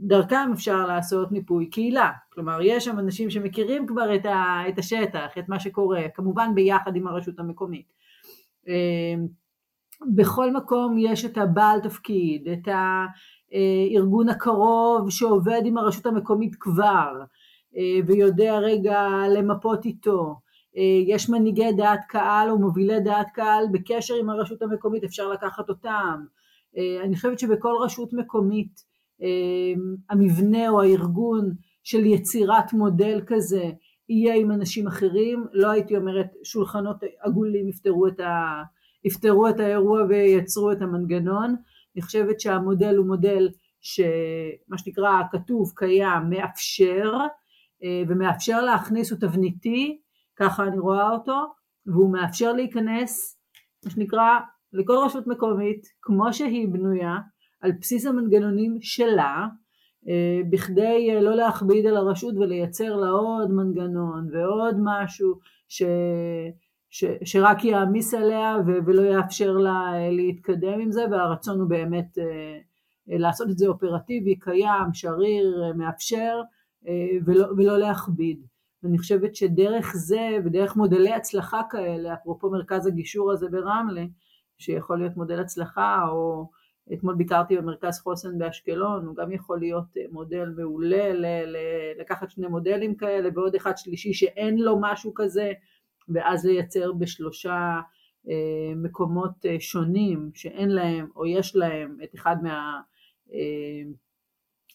דרכם 0.00 0.50
אפשר 0.52 0.86
לעשות 0.86 1.32
מיפוי 1.32 1.70
קהילה, 1.70 2.10
כלומר 2.32 2.58
יש 2.62 2.84
שם 2.84 2.98
אנשים 2.98 3.30
שמכירים 3.30 3.86
כבר 3.86 4.14
את, 4.14 4.26
ה, 4.26 4.62
את 4.68 4.78
השטח, 4.78 5.38
את 5.38 5.48
מה 5.48 5.60
שקורה, 5.60 6.02
כמובן 6.14 6.54
ביחד 6.54 6.96
עם 6.96 7.06
הרשות 7.06 7.38
המקומית. 7.38 7.92
אה, 10.02 10.06
בכל 10.14 10.52
מקום 10.52 10.98
יש 10.98 11.24
את 11.24 11.38
הבעל 11.38 11.80
תפקיד, 11.80 12.48
את 12.48 12.68
הארגון 12.68 14.28
הקרוב 14.28 15.10
שעובד 15.10 15.62
עם 15.64 15.78
הרשות 15.78 16.06
המקומית 16.06 16.56
כבר 16.60 17.12
אה, 17.76 18.00
ויודע 18.06 18.58
רגע 18.58 19.08
למפות 19.28 19.84
איתו, 19.84 20.34
אה, 20.76 21.02
יש 21.06 21.30
מנהיגי 21.30 21.72
דעת 21.72 22.00
קהל 22.08 22.50
או 22.50 22.58
מובילי 22.58 23.00
דעת 23.00 23.30
קהל 23.30 23.64
בקשר 23.72 24.14
עם 24.14 24.30
הרשות 24.30 24.62
המקומית, 24.62 25.04
אפשר 25.04 25.28
לקחת 25.28 25.68
אותם. 25.68 26.24
אה, 26.76 27.04
אני 27.04 27.16
חושבת 27.16 27.38
שבכל 27.38 27.72
רשות 27.84 28.12
מקומית 28.12 28.84
אה, 29.22 29.28
המבנה 30.10 30.68
או 30.68 30.82
הארגון 30.82 31.50
של 31.82 32.06
יצירת 32.06 32.72
מודל 32.72 33.20
כזה 33.26 33.70
יהיה 34.08 34.34
עם 34.34 34.50
אנשים 34.50 34.86
אחרים, 34.86 35.44
לא 35.52 35.70
הייתי 35.70 35.96
אומרת 35.96 36.26
שולחנות 36.44 36.96
עגולים 37.20 37.68
יפתרו 37.68 38.06
את, 38.06 38.20
ה, 38.20 38.62
יפתרו 39.04 39.48
את 39.48 39.60
האירוע 39.60 40.02
וייצרו 40.08 40.72
את 40.72 40.82
המנגנון, 40.82 41.56
אני 41.96 42.02
חושבת 42.02 42.40
שהמודל 42.40 42.96
הוא 42.96 43.06
מודל 43.06 43.48
שמה 43.80 44.78
שנקרא 44.78 45.22
כתוב, 45.32 45.72
קיים, 45.76 46.30
מאפשר 46.30 47.12
ומאפשר 48.08 48.62
להכניס, 48.62 49.12
הוא 49.12 49.20
תבניתי 49.20 49.98
ככה 50.36 50.64
אני 50.64 50.78
רואה 50.78 51.10
אותו, 51.10 51.46
והוא 51.86 52.12
מאפשר 52.12 52.52
להיכנס, 52.52 53.38
מה 53.84 53.90
שנקרא, 53.90 54.38
לכל 54.72 54.96
רשות 55.04 55.26
מקומית, 55.26 55.86
כמו 56.02 56.32
שהיא 56.32 56.68
בנויה, 56.68 57.16
על 57.60 57.72
בסיס 57.80 58.06
המנגנונים 58.06 58.76
שלה, 58.80 59.46
אה, 60.08 60.40
בכדי 60.50 61.10
אה, 61.10 61.20
לא 61.20 61.34
להכביד 61.34 61.86
על 61.86 61.96
הרשות 61.96 62.34
ולייצר 62.36 62.96
לה 62.96 63.08
עוד 63.08 63.50
מנגנון 63.50 64.28
ועוד 64.32 64.76
משהו 64.84 65.34
ש... 65.68 65.82
ש, 66.90 67.04
שרק 67.24 67.64
יעמיס 67.64 68.14
עליה 68.14 68.56
ו, 68.66 68.70
ולא 68.86 69.02
יאפשר 69.02 69.52
לה 69.52 69.92
להתקדם 70.10 70.80
עם 70.80 70.92
זה, 70.92 71.04
והרצון 71.10 71.60
הוא 71.60 71.68
באמת 71.68 72.18
לעשות 73.06 73.50
את 73.50 73.58
זה 73.58 73.66
אופרטיבי, 73.66 74.38
קיים, 74.38 74.92
שריר, 74.92 75.72
מאפשר, 75.76 76.40
ולא, 77.24 77.46
ולא 77.56 77.78
להכביד. 77.78 78.46
ואני 78.82 78.98
חושבת 78.98 79.36
שדרך 79.36 79.92
זה 79.96 80.38
ודרך 80.44 80.76
מודלי 80.76 81.12
הצלחה 81.12 81.60
כאלה, 81.70 82.14
אפרופו 82.14 82.50
מרכז 82.50 82.86
הגישור 82.86 83.32
הזה 83.32 83.48
ברמלה, 83.48 84.04
שיכול 84.58 84.98
להיות 84.98 85.16
מודל 85.16 85.40
הצלחה, 85.40 86.08
או 86.08 86.50
אתמול 86.92 87.14
ביקרתי 87.14 87.56
במרכז 87.56 88.00
חוסן 88.00 88.38
באשקלון, 88.38 89.06
הוא 89.06 89.16
גם 89.16 89.32
יכול 89.32 89.58
להיות 89.58 89.96
אה, 89.96 90.02
מודל 90.10 90.54
מעולה 90.56 91.12
ל- 91.12 91.44
ל- 91.46 92.00
לקחת 92.00 92.30
שני 92.30 92.46
מודלים 92.46 92.94
כאלה 92.94 93.28
ועוד 93.34 93.54
אחד 93.54 93.76
שלישי 93.76 94.12
שאין 94.12 94.58
לו 94.58 94.78
משהו 94.80 95.12
כזה, 95.14 95.52
ואז 96.08 96.46
לייצר 96.46 96.92
בשלושה 96.92 97.80
אה, 98.28 98.74
מקומות 98.76 99.46
אה, 99.46 99.56
שונים 99.60 100.30
שאין 100.34 100.68
להם 100.68 101.08
או 101.16 101.26
יש 101.26 101.56
להם 101.56 101.96
את 102.04 102.14
אחד 102.14 102.36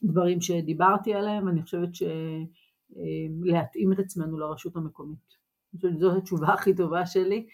מהדברים 0.04 0.42
שדיברתי 0.42 1.14
עליהם, 1.14 1.48
אני 1.48 1.62
חושבת 1.62 1.96
ש... 1.96 2.04
להתאים 3.44 3.94
את 3.94 4.00
עצמנו 4.00 4.40
לרשות 4.40 4.76
המקומית. 4.76 5.34
אני 5.74 5.78
חושבת 5.78 5.94
שזאת 5.98 6.18
התשובה 6.18 6.54
הכי 6.54 6.76
טובה 6.76 7.06
שלי, 7.06 7.46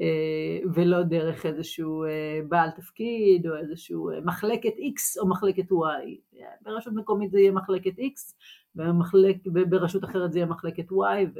אה, 0.00 0.70
ולא 0.74 1.02
דרך 1.02 1.46
איזשהו 1.46 2.04
אה, 2.04 2.40
בעל 2.48 2.70
תפקיד 2.70 3.46
או 3.46 3.56
איזשהו 3.56 4.10
אה, 4.10 4.20
מחלקת 4.20 4.72
X 4.72 5.20
או 5.20 5.28
מחלקת 5.28 5.70
Y. 5.70 6.36
ברשות 6.62 6.94
מקומית 6.94 7.30
זה 7.30 7.40
יהיה 7.40 7.52
מחלקת 7.52 7.98
X, 7.98 8.34
ובמחלק, 8.76 9.36
וברשות 9.54 10.04
אחרת 10.04 10.32
זה 10.32 10.38
יהיה 10.38 10.46
מחלקת 10.46 10.90
Y, 10.90 11.38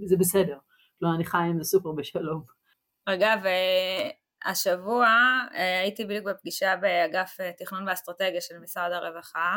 וזה 0.00 0.16
בסדר. 0.16 0.58
לא, 1.02 1.08
אני 1.16 1.24
חיה 1.24 1.40
עם 1.40 1.62
זה 1.62 1.64
סופר 1.64 1.92
בשלום. 1.92 2.44
אגב, 3.06 3.38
השבוע 4.44 5.08
הייתי 5.52 6.04
בדיוק 6.04 6.26
בפגישה 6.26 6.76
באגף 6.76 7.36
תכנון 7.58 7.88
ואסטרטגיה 7.88 8.40
של 8.40 8.58
משרד 8.58 8.92
הרווחה, 8.92 9.56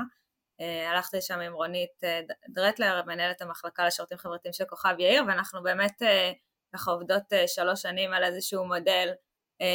אה, 0.62 0.92
הלכתי 0.92 1.22
שם 1.22 1.40
עם 1.40 1.54
רונית 1.54 2.04
אה, 2.04 2.22
דרטלר, 2.50 3.02
מנהלת 3.06 3.42
המחלקה 3.42 3.86
לשירותים 3.86 4.18
חברתיים 4.18 4.54
של 4.54 4.66
כוכב 4.66 4.96
יאיר, 5.00 5.24
ואנחנו 5.28 5.64
באמת 5.64 6.02
אה, 6.02 6.32
ככה 6.74 6.92
עובדות 6.92 7.24
שלוש 7.48 7.82
שנים 7.82 8.14
על 8.14 8.24
איזשהו 8.24 8.66
מודל 8.66 9.10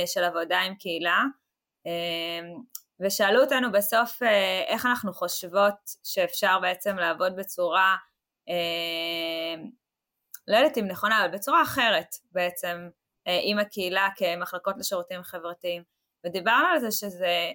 של 0.06 0.24
עבודה 0.24 0.60
עם 0.60 0.74
קהילה, 0.74 1.22
ושאלו 3.00 3.40
אותנו 3.40 3.72
בסוף 3.72 4.22
איך 4.66 4.86
אנחנו 4.86 5.12
חושבות 5.12 5.74
שאפשר 6.04 6.58
בעצם 6.62 6.96
לעבוד 6.96 7.36
בצורה, 7.36 7.96
לא 10.50 10.56
יודעת 10.56 10.78
אם 10.78 10.86
נכונה, 10.86 11.24
אבל 11.24 11.34
בצורה 11.34 11.62
אחרת 11.62 12.14
בעצם 12.32 12.88
עם 13.26 13.58
הקהילה 13.58 14.08
כמחלקות 14.16 14.74
לשירותים 14.78 15.22
חברתיים, 15.22 15.82
ודיברנו 16.26 16.66
על 16.66 16.78
זה 16.78 16.90
שזה 16.90 17.52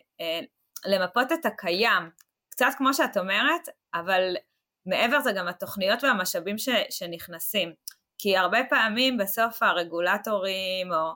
למפות 0.85 1.31
את 1.31 1.45
הקיים, 1.45 2.09
קצת 2.49 2.67
כמו 2.77 2.93
שאת 2.93 3.17
אומרת, 3.17 3.69
אבל 3.93 4.35
מעבר 4.85 5.19
זה 5.19 5.31
גם 5.31 5.47
התוכניות 5.47 6.03
והמשאבים 6.03 6.57
ש, 6.57 6.69
שנכנסים. 6.89 7.73
כי 8.17 8.37
הרבה 8.37 8.59
פעמים 8.69 9.17
בסוף 9.17 9.63
הרגולטורים 9.63 10.91
או 10.91 11.11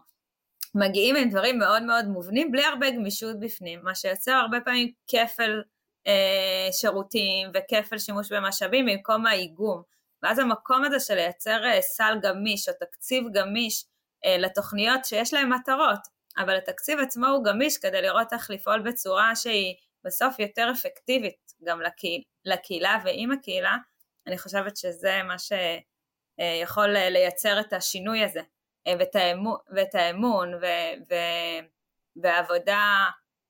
מגיעים 0.76 1.16
עם 1.16 1.30
דברים 1.30 1.60
מאוד 1.60 1.84
מאוד 1.84 2.06
מובנים 2.06 2.52
בלי 2.52 2.66
הרבה 2.66 2.90
גמישות 2.92 3.40
בפנים, 3.40 3.80
מה 3.84 3.96
שיוצר 3.96 4.32
הרבה 4.32 4.58
פעמים 4.62 4.92
כפל 5.08 5.62
אה, 6.08 6.68
שירותים 6.72 7.50
וכפל 7.54 7.98
שימוש 7.98 8.32
במשאבים 8.32 8.86
במקום 8.86 9.26
האיגום. 9.26 9.82
ואז 10.24 10.40
המקום 10.40 10.86
הזה 10.86 11.00
של 11.00 11.16
לייצר 11.16 11.66
אה, 11.66 11.82
סל 11.82 12.18
גמיש 12.22 12.70
או 12.70 12.74
תקציב 12.80 13.24
גמיש 13.34 13.86
אה, 14.26 14.38
לתוכניות 14.38 15.06
שיש 15.06 15.34
להן 15.34 15.54
מטרות, 15.54 16.00
אבל 16.38 16.58
התקציב 16.58 17.00
עצמו 17.00 17.28
הוא 17.28 17.44
גמיש 17.44 17.78
כדי 17.78 18.02
לראות 18.02 18.34
איך 18.34 18.50
לפעול 18.50 18.80
בצורה 18.80 19.36
שהיא 19.36 19.76
בסוף 20.04 20.40
יותר 20.40 20.70
אפקטיבית 20.72 21.54
גם 21.64 21.82
לקהיל, 21.82 22.22
לקהילה 22.46 22.98
ועם 23.04 23.32
הקהילה, 23.32 23.78
אני 24.28 24.38
חושבת 24.38 24.78
שזה 24.78 25.22
מה 25.24 25.36
שיכול 25.40 26.88
לייצר 26.88 27.60
את 27.60 27.74
השינוי 27.74 28.24
הזה 28.24 28.42
אה, 28.88 28.94
ואת 29.00 29.16
האמון, 29.16 29.58
ואת 29.76 29.96
האמון 29.96 30.54
ו, 30.54 30.66
ו, 31.10 31.16
ועבודה 32.16 33.06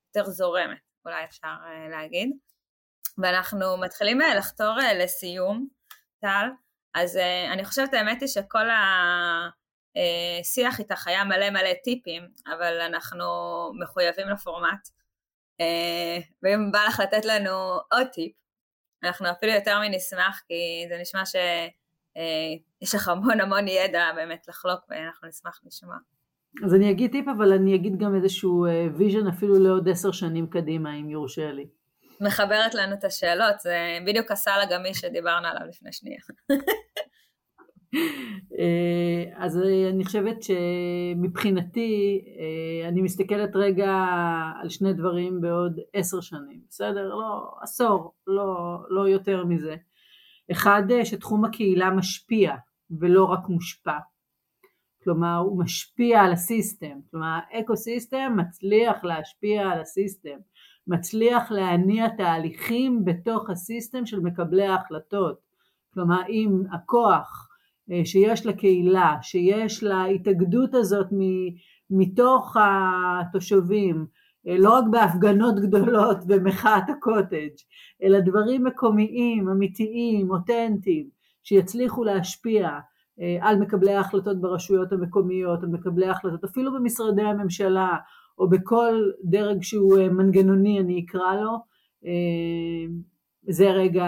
יותר 0.08 0.30
זורמת, 0.30 0.78
אולי 1.04 1.24
אפשר 1.24 1.48
אה, 1.48 1.88
להגיד. 1.88 2.30
ואנחנו 3.18 3.76
מתחילים 3.76 4.22
אה, 4.22 4.34
לחתור 4.34 4.74
לסיום, 4.94 5.68
טל, 6.20 6.48
אז 6.94 7.18
אני 7.52 7.64
חושבת 7.64 7.94
האמת 7.94 8.20
היא 8.20 8.28
שכל 8.28 8.66
השיח 9.96 10.78
איתך 10.78 11.06
היה 11.06 11.24
מלא 11.24 11.50
מלא 11.50 11.72
טיפים, 11.84 12.22
אבל 12.46 12.80
אנחנו 12.80 13.24
מחויבים 13.82 14.28
לפורמט. 14.28 14.88
אה, 15.60 16.18
ואם 16.42 16.72
בא 16.72 16.78
לך 16.88 17.00
לתת 17.00 17.24
לנו 17.24 17.78
עוד 17.92 18.06
טיפ, 18.12 18.32
אנחנו 19.04 19.30
אפילו 19.30 19.52
יותר 19.52 19.78
מנשמח, 19.80 20.42
כי 20.48 20.86
זה 20.88 20.98
נשמע 21.00 21.22
שיש 21.26 22.94
לך 22.94 23.08
המון 23.08 23.40
המון 23.40 23.68
ידע 23.68 24.12
באמת 24.14 24.48
לחלוק, 24.48 24.80
ואנחנו 24.88 25.28
נשמח 25.28 25.60
לשמוע. 25.66 25.96
אז 26.64 26.74
אני 26.74 26.90
אגיד 26.90 27.12
טיפ, 27.12 27.28
אבל 27.36 27.52
אני 27.52 27.74
אגיד 27.74 27.98
גם 27.98 28.14
איזשהו 28.14 28.66
vision 28.98 29.26
אה, 29.26 29.32
אפילו 29.32 29.58
לעוד 29.58 29.88
עשר 29.88 30.12
שנים 30.12 30.46
קדימה, 30.46 30.94
אם 30.94 31.10
יורשה 31.10 31.52
לי. 31.52 31.66
מחברת 32.20 32.74
לנו 32.74 32.94
את 32.94 33.04
השאלות, 33.04 33.60
זה 33.60 33.98
בדיוק 34.06 34.30
הסל 34.30 34.60
הגמיש 34.62 34.98
שדיברנו 34.98 35.46
עליו 35.46 35.66
לפני 35.68 35.92
שנייה. 35.92 36.20
אה, 38.58 39.44
אז 39.44 39.60
אני 39.92 40.04
חושבת 40.04 40.36
שמבחינתי 40.42 42.24
אה, 42.38 42.88
אני 42.88 43.02
מסתכלת 43.02 43.56
רגע 43.56 43.94
על 44.62 44.68
שני 44.68 44.92
דברים 44.92 45.40
בעוד 45.40 45.80
עשר 45.92 46.20
שנים, 46.20 46.60
בסדר? 46.70 47.08
לא, 47.08 47.50
עשור, 47.62 48.14
לא, 48.26 48.78
לא 48.88 49.08
יותר 49.08 49.44
מזה. 49.44 49.76
אחד, 50.52 50.82
אה, 50.90 51.04
שתחום 51.04 51.44
הקהילה 51.44 51.90
משפיע 51.90 52.54
ולא 53.00 53.24
רק 53.24 53.48
מושפע. 53.48 53.98
כלומר, 55.02 55.36
הוא 55.36 55.62
משפיע 55.62 56.20
על 56.20 56.32
ה 56.32 56.40
system. 56.40 57.00
כלומר, 57.10 57.38
ה 57.50 57.76
ecosystem 57.76 58.36
מצליח 58.36 59.04
להשפיע 59.04 59.68
על 59.68 59.80
ה 59.80 59.87
system. 59.87 60.38
מצליח 60.86 61.50
להניע 61.50 62.08
תהליכים 62.08 63.04
בתוך 63.04 63.50
ה 63.50 63.58
system 63.58 64.06
של 64.06 64.20
מקבלי 64.20 64.66
ההחלטות. 64.66 65.38
כלומר, 65.94 66.20
אם 66.28 66.62
הכוח 66.72 67.48
אה, 67.90 68.00
שיש 68.04 68.46
לקהילה, 68.46 69.16
שיש 69.22 69.82
להתאגדות 69.82 70.74
הזאת 70.74 71.06
מתוך 71.90 72.56
התושבים, 72.60 74.06
אה, 74.48 74.58
לא 74.58 74.74
רק 74.78 74.84
בהפגנות 74.90 75.54
גדולות 75.60 76.26
במחאת 76.26 76.90
הקוטג', 76.90 77.54
אלא 78.02 78.20
דברים 78.20 78.64
מקומיים, 78.64 79.48
אמיתיים, 79.48 80.30
אותנטיים, 80.30 81.08
שיצליחו 81.42 82.04
להשפיע 82.04 82.68
אה, 83.20 83.36
על 83.40 83.56
מקבלי 83.56 83.94
ההחלטות 83.94 84.40
ברשויות 84.40 84.92
המקומיות, 84.92 85.62
על 85.62 85.68
מקבלי 85.68 86.06
ההחלטות 86.06 86.44
אפילו 86.44 86.72
במשרדי 86.72 87.22
הממשלה, 87.22 87.96
או 88.40 88.48
בכל 88.48 89.10
דרג 89.24 89.62
שהוא 89.62 89.98
מנגנוני 90.08 90.80
אני 90.80 91.04
אקרא 91.06 91.34
לו, 91.34 91.58
זה 93.48 93.70
רגע 93.70 94.06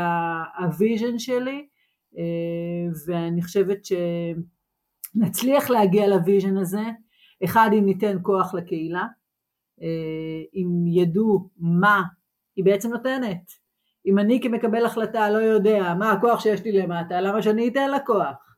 ה 0.58 0.67
vision 0.67 1.18
שלי. 1.18 1.66
אה, 2.18 2.92
ואני 3.06 3.42
חושבת 3.42 3.78
שנצליח 3.84 5.70
להגיע 5.70 6.08
ל 6.08 6.15
vision 6.15 6.56
הזה, 6.56 6.82
אחד 7.44 7.70
אם 7.78 7.86
ניתן 7.86 8.16
כוח 8.22 8.54
לקהילה, 8.54 9.06
אה, 9.82 10.42
אם 10.54 10.86
ידעו 10.86 11.48
מה 11.56 12.02
היא 12.56 12.64
בעצם 12.64 12.90
נותנת. 12.90 13.62
אם 14.06 14.18
אני 14.18 14.40
כמקבל 14.42 14.84
החלטה 14.84 15.30
לא 15.30 15.38
יודע 15.38 15.94
מה 15.98 16.12
הכוח 16.12 16.40
שיש 16.40 16.64
לי 16.64 16.72
למטה, 16.72 17.20
למה 17.20 17.42
שאני 17.42 17.68
אתן 17.68 17.90
לה 17.90 18.00
כוח? 18.00 18.51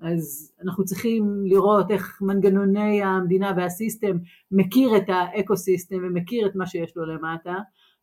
אז 0.00 0.52
אנחנו 0.62 0.84
צריכים 0.84 1.42
לראות 1.44 1.90
איך 1.90 2.22
מנגנוני 2.22 3.02
המדינה 3.02 3.52
והסיסטם 3.56 4.16
מכיר 4.50 4.96
את 4.96 5.08
האקו 5.08 5.56
סיסטם 5.56 5.96
ומכיר 6.02 6.46
את 6.46 6.54
מה 6.54 6.66
שיש 6.66 6.96
לו 6.96 7.04
למטה, 7.06 7.54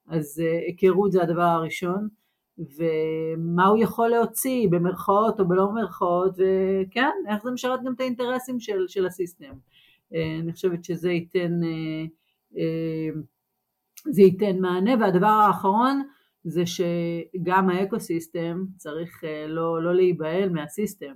אז 0.08 0.42
אה, 0.46 0.60
היכרות 0.68 1.12
זה 1.12 1.24
הדבר 1.24 1.42
הראשון. 1.42 2.08
ומה 2.58 3.66
הוא 3.66 3.78
יכול 3.78 4.10
להוציא 4.10 4.68
במרכאות 4.70 5.40
או 5.40 5.48
בלא 5.48 5.66
במרכאות, 5.66 6.32
וכן, 6.34 7.10
איך 7.30 7.44
זה 7.44 7.52
משרת 7.52 7.80
גם 7.86 7.94
את 7.94 8.00
האינטרסים 8.00 8.60
של, 8.60 8.88
של 8.88 9.06
הסיסטם. 9.06 9.54
אה, 10.14 10.38
אני 10.40 10.54
חושבת 10.54 10.84
שזה 10.84 11.12
ייתן, 11.12 11.60
אה, 11.64 13.10
זה 14.12 14.22
ייתן 14.22 14.60
מענה, 14.60 14.92
והדבר 15.00 15.28
האחרון 15.28 16.02
זה 16.44 16.64
שגם 16.66 17.70
ה 17.70 18.00
ecosystem 18.00 18.66
צריך 18.78 19.24
לא, 19.48 19.84
לא 19.84 19.96
להיבהל 19.96 20.50
מה 20.50 20.64
system, 20.64 21.14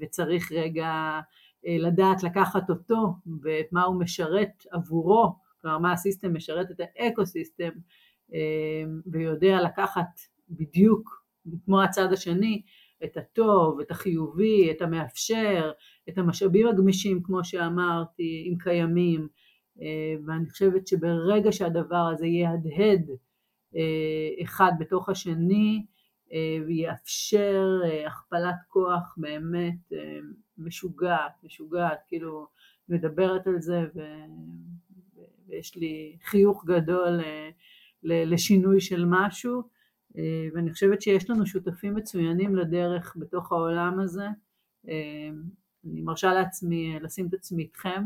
וצריך 0.00 0.52
רגע 0.52 1.20
לדעת 1.64 2.22
לקחת 2.22 2.70
אותו 2.70 3.14
ואת 3.42 3.66
מה 3.72 3.82
הוא 3.82 4.00
משרת 4.00 4.66
עבורו, 4.70 5.32
כלומר 5.60 5.78
מה 5.78 5.92
ה 5.92 5.98
system 5.98 6.36
משרת 6.36 6.70
את 6.70 6.80
ה 6.80 7.26
ecosystem 7.26 7.70
אמ, 8.32 9.00
ויודע 9.06 9.62
לקחת 9.62 10.20
בדיוק 10.50 11.24
כמו 11.64 11.82
הצד 11.82 12.12
השני 12.12 12.62
את 13.04 13.16
הטוב, 13.16 13.80
את 13.80 13.90
החיובי, 13.90 14.70
את 14.70 14.82
המאפשר, 14.82 15.70
את 16.08 16.18
המשאבים 16.18 16.68
הגמישים 16.68 17.22
כמו 17.22 17.44
שאמרתי, 17.44 18.48
אם 18.48 18.58
קיימים, 18.58 19.28
ואני 20.26 20.50
חושבת 20.50 20.86
שברגע 20.86 21.52
שהדבר 21.52 22.10
הזה 22.14 22.26
יהדהד 22.26 23.10
אחד 24.42 24.72
בתוך 24.78 25.08
השני, 25.08 25.86
ויאפשר 26.66 27.80
הכפלת 28.06 28.54
כוח 28.68 29.14
באמת 29.16 29.92
משוגעת, 30.58 31.32
משוגעת, 31.42 31.98
כאילו 32.08 32.46
מדברת 32.88 33.46
על 33.46 33.60
זה 33.60 33.84
ו... 33.94 34.00
ויש 35.48 35.76
לי 35.76 36.16
חיוך 36.24 36.64
גדול 36.64 37.20
לשינוי 38.02 38.80
של 38.80 39.04
משהו. 39.08 39.62
ואני 40.54 40.72
חושבת 40.72 41.02
שיש 41.02 41.30
לנו 41.30 41.46
שותפים 41.46 41.94
מצוינים 41.94 42.56
לדרך 42.56 43.16
בתוך 43.18 43.52
העולם 43.52 44.00
הזה. 44.00 44.26
אני 45.84 46.00
מרשה 46.02 46.34
לעצמי 46.34 46.98
לשים 47.00 47.26
את 47.26 47.34
עצמי 47.34 47.62
איתכם 47.62 48.02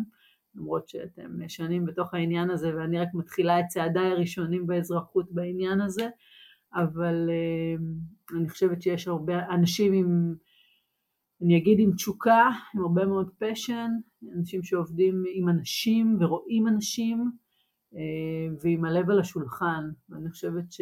למרות 0.55 0.89
שאתם 0.89 1.49
שנים 1.49 1.87
בתוך 1.87 2.15
העניין 2.15 2.51
הזה 2.51 2.77
ואני 2.77 2.99
רק 2.99 3.09
מתחילה 3.15 3.61
את 3.61 3.65
צעדיי 3.69 4.11
הראשונים 4.11 4.67
באזרחות 4.67 5.33
בעניין 5.33 5.81
הזה. 5.81 6.09
אבל 6.75 7.31
אני 8.35 8.49
חושבת 8.49 8.83
שיש 8.83 9.09
הרבה 9.09 9.47
אנשים 9.51 9.93
עם 9.93 10.35
אני 11.43 11.59
אגיד 11.59 11.79
עם 11.81 11.93
תשוקה, 11.93 12.51
עם 12.75 12.81
הרבה 12.83 13.07
מאוד 13.07 13.31
פשן, 13.39 13.91
אנשים 14.35 14.63
שעובדים 14.63 15.25
עם 15.35 15.49
אנשים 15.49 16.17
ורואים 16.21 16.69
אנשים 16.69 17.31
אה, 17.95 18.01
ועם 18.63 18.85
הלב 18.85 19.11
על 19.11 19.21
השולחן, 19.21 19.91
ואני 20.09 20.31
חושבת 20.31 20.73
ש... 20.73 20.81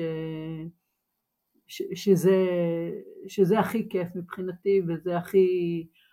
ש... 1.67 1.83
שזה, 1.95 2.47
שזה 3.29 3.61
הכי 3.61 3.89
כיף 3.89 4.09
מבחינתי 4.15 4.83
וזה 4.89 5.19
הכי, 5.19 5.47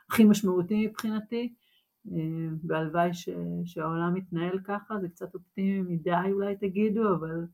הכי 0.10 0.24
משמעותי 0.24 0.88
מבחינתי 0.88 1.54
אה, 2.12 2.18
והלוואי 2.68 3.14
ש... 3.14 3.30
שהעולם 3.66 4.14
מתנהל 4.14 4.60
ככה, 4.64 5.00
זה 5.02 5.10
קצת 5.10 5.36
אופטימי 5.36 5.82
מדי 5.82 6.32
אולי 6.32 6.56
תגידו, 6.56 7.16
אבל 7.16 7.46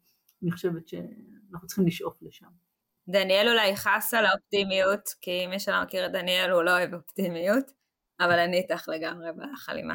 אני 0.44 0.52
חושבת 0.52 0.88
שאנחנו 0.88 1.68
צריכים 1.68 1.88
לשאוף 1.88 2.22
לשם. 2.22 2.67
דניאל 3.10 3.50
אולי 3.50 3.76
חס 3.76 4.14
על 4.14 4.26
האופטימיות, 4.26 5.10
כי 5.22 5.48
מי 5.48 5.60
שלא 5.60 5.84
מכיר 5.84 6.06
את 6.06 6.12
דניאל 6.12 6.52
הוא 6.52 6.64
לא 6.64 6.72
אוהב 6.72 6.94
אופטימיות, 6.94 7.72
אבל 8.20 8.40
אני 8.40 8.58
איתך 8.58 8.90
לגמרי 8.90 9.28
בחלימה. 9.38 9.94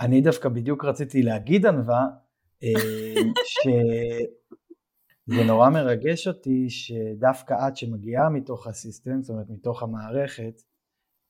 אני 0.00 0.20
דווקא 0.20 0.48
בדיוק 0.48 0.84
רציתי 0.84 1.22
להגיד 1.22 1.66
ענווה, 1.66 2.06
אה, 2.62 3.22
שזה 3.44 5.44
נורא 5.46 5.70
מרגש 5.70 6.28
אותי 6.28 6.70
שדווקא 6.70 7.68
את 7.68 7.76
שמגיעה 7.76 8.28
מתוך 8.28 8.66
הסיסטם, 8.66 9.22
זאת 9.22 9.30
אומרת 9.30 9.50
מתוך 9.50 9.82
המערכת, 9.82 10.62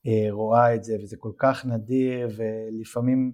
אה, 0.06 0.26
רואה 0.30 0.74
את 0.74 0.84
זה 0.84 0.96
וזה 1.02 1.16
כל 1.16 1.32
כך 1.38 1.66
נדיר 1.66 2.28
ולפעמים 2.36 3.32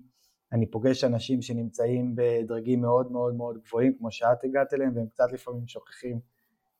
אני 0.53 0.70
פוגש 0.70 1.05
אנשים 1.05 1.42
שנמצאים 1.42 2.14
בדרגים 2.16 2.80
מאוד 2.80 3.12
מאוד 3.12 3.34
מאוד 3.34 3.59
גבוהים 3.64 3.99
כמו 3.99 4.11
שאת 4.11 4.44
הגעת 4.44 4.74
אליהם 4.74 4.97
והם 4.97 5.07
קצת 5.07 5.32
לפעמים 5.32 5.66
שוכחים 5.66 6.20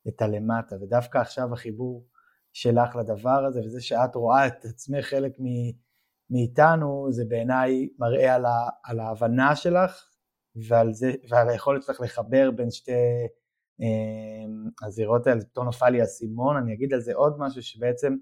את 0.07 0.21
הלמטה. 0.21 0.75
ודווקא 0.81 1.17
עכשיו 1.17 1.53
החיבור 1.53 2.05
שלך 2.53 2.95
לדבר 2.95 3.45
הזה 3.45 3.61
וזה 3.65 3.81
שאת 3.81 4.15
רואה 4.15 4.47
את 4.47 4.65
עצמך 4.65 5.05
חלק 5.05 5.31
מאיתנו 6.29 7.07
זה 7.09 7.25
בעיניי 7.25 7.89
מראה 7.99 8.35
על, 8.35 8.45
ה, 8.45 8.69
על 8.83 8.99
ההבנה 8.99 9.55
שלך 9.55 10.03
ועל, 10.55 10.93
זה, 10.93 11.13
ועל 11.29 11.49
היכולת 11.49 11.83
שלך 11.83 12.01
לחבר 12.01 12.51
בין 12.51 12.71
שתי 12.71 12.91
אה, 13.81 14.87
הזירות 14.87 15.27
האלה, 15.27 15.41
פתאום 15.41 15.67
נפל 15.67 15.89
לי 15.89 16.01
האסימון, 16.01 16.57
אני 16.57 16.73
אגיד 16.73 16.93
על 16.93 16.99
זה 16.99 17.13
עוד 17.13 17.35
משהו 17.39 17.63
שבעצם 17.63 18.15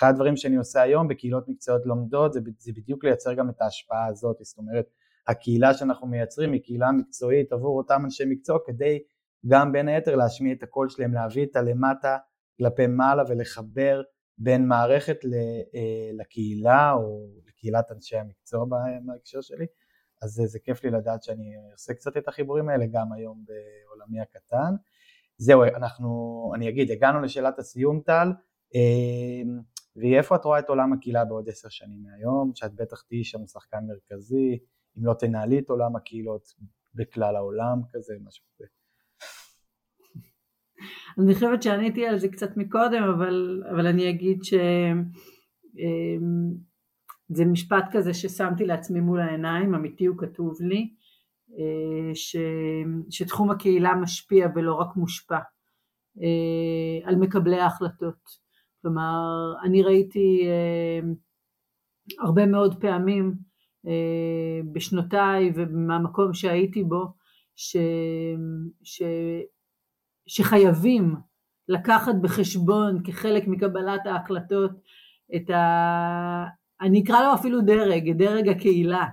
אחד 0.00 0.08
הדברים 0.08 0.36
שאני 0.36 0.56
עושה 0.56 0.82
היום 0.82 1.08
בקהילות 1.08 1.48
מקצועיות 1.48 1.86
לומדות 1.86 2.32
זה, 2.32 2.40
זה 2.58 2.72
בדיוק 2.72 3.04
לייצר 3.04 3.34
גם 3.34 3.50
את 3.50 3.60
ההשפעה 3.60 4.06
הזאת, 4.06 4.36
זאת 4.40 4.58
אומרת 4.58 4.86
הקהילה 5.28 5.74
שאנחנו 5.74 6.06
מייצרים 6.06 6.52
היא 6.52 6.62
קהילה 6.62 6.92
מקצועית 6.92 7.52
עבור 7.52 7.78
אותם 7.78 8.00
אנשי 8.04 8.24
מקצוע 8.26 8.58
כדי 8.66 8.98
גם 9.46 9.72
בין 9.72 9.88
היתר 9.88 10.16
להשמיע 10.16 10.52
את 10.54 10.62
הקול 10.62 10.88
שלהם, 10.88 11.14
להביא 11.14 11.46
את 11.46 11.56
הלמטה 11.56 12.16
כלפי 12.58 12.86
מעלה 12.86 13.22
ולחבר 13.28 14.02
בין 14.38 14.68
מערכת 14.68 15.18
אה, 15.24 16.10
לקהילה 16.12 16.92
או 16.92 17.26
לקהילת 17.48 17.92
אנשי 17.92 18.16
המקצוע 18.16 18.64
בהקשר 19.06 19.40
שלי, 19.40 19.66
אז 20.22 20.30
זה, 20.30 20.46
זה 20.46 20.58
כיף 20.58 20.84
לי 20.84 20.90
לדעת 20.90 21.22
שאני 21.22 21.54
עושה 21.72 21.94
קצת 21.94 22.16
את 22.16 22.28
החיבורים 22.28 22.68
האלה 22.68 22.86
גם 22.92 23.12
היום 23.12 23.44
בעולמי 23.46 24.20
הקטן. 24.20 24.74
זהו, 25.38 25.64
אנחנו, 25.64 26.52
אני 26.54 26.68
אגיד, 26.68 26.90
הגענו 26.90 27.20
לשאלת 27.20 27.58
הסיום 27.58 28.00
טל, 28.00 28.28
אה, 29.96 30.02
ואיפה 30.02 30.36
את 30.36 30.44
רואה 30.44 30.58
את 30.58 30.68
עולם 30.68 30.92
הקהילה 30.92 31.24
בעוד 31.24 31.48
עשר 31.48 31.68
שנים 31.68 32.02
מהיום, 32.02 32.52
שאת 32.54 32.74
בטח 32.74 33.00
תהיי 33.00 33.24
שם 33.24 33.46
שחקן 33.46 33.78
מרכזי, 33.88 34.58
אם 34.98 35.06
לא 35.06 35.14
תנהלי 35.14 35.58
את 35.58 35.70
עולם 35.70 35.96
הקהילות 35.96 36.48
בכלל 36.94 37.36
העולם 37.36 37.78
כזה, 37.92 38.14
משהו 38.24 38.44
כזה. 38.54 38.66
אני 41.18 41.34
חושבת 41.34 41.62
שעניתי 41.62 42.06
על 42.06 42.18
זה 42.18 42.28
קצת 42.28 42.56
מקודם, 42.56 43.02
אבל, 43.02 43.62
אבל 43.70 43.86
אני 43.86 44.10
אגיד 44.10 44.44
שזה 44.44 44.62
אמ, 47.44 47.52
משפט 47.52 47.84
כזה 47.92 48.14
ששמתי 48.14 48.64
לעצמי 48.64 49.00
מול 49.00 49.20
העיניים, 49.20 49.74
אמיתי 49.74 50.06
הוא 50.06 50.18
כתוב 50.18 50.54
לי, 50.60 50.94
אה, 51.58 52.14
ש, 52.14 52.36
שתחום 53.10 53.50
הקהילה 53.50 53.94
משפיע 53.94 54.48
ולא 54.54 54.74
רק 54.74 54.96
מושפע 54.96 55.38
אה, 56.22 57.08
על 57.08 57.16
מקבלי 57.16 57.60
ההחלטות. 57.60 58.49
כלומר, 58.82 59.52
אני 59.64 59.82
ראיתי 59.82 60.46
אה, 60.46 61.08
הרבה 62.24 62.46
מאוד 62.46 62.80
פעמים 62.80 63.34
אה, 63.86 64.60
בשנותיי 64.72 65.52
ומהמקום 65.54 66.34
שהייתי 66.34 66.84
בו, 66.84 67.06
ש, 67.56 67.76
ש, 68.82 69.02
שחייבים 70.26 71.14
לקחת 71.68 72.14
בחשבון 72.22 73.02
כחלק 73.04 73.46
מקבלת 73.46 74.06
ההחלטות 74.06 74.70
את 75.36 75.50
ה... 75.50 76.44
אני 76.80 77.02
אקרא 77.02 77.20
לו 77.22 77.34
אפילו 77.34 77.60
דרג, 77.60 78.12
דרג 78.12 78.48
הקהילה, 78.48 79.06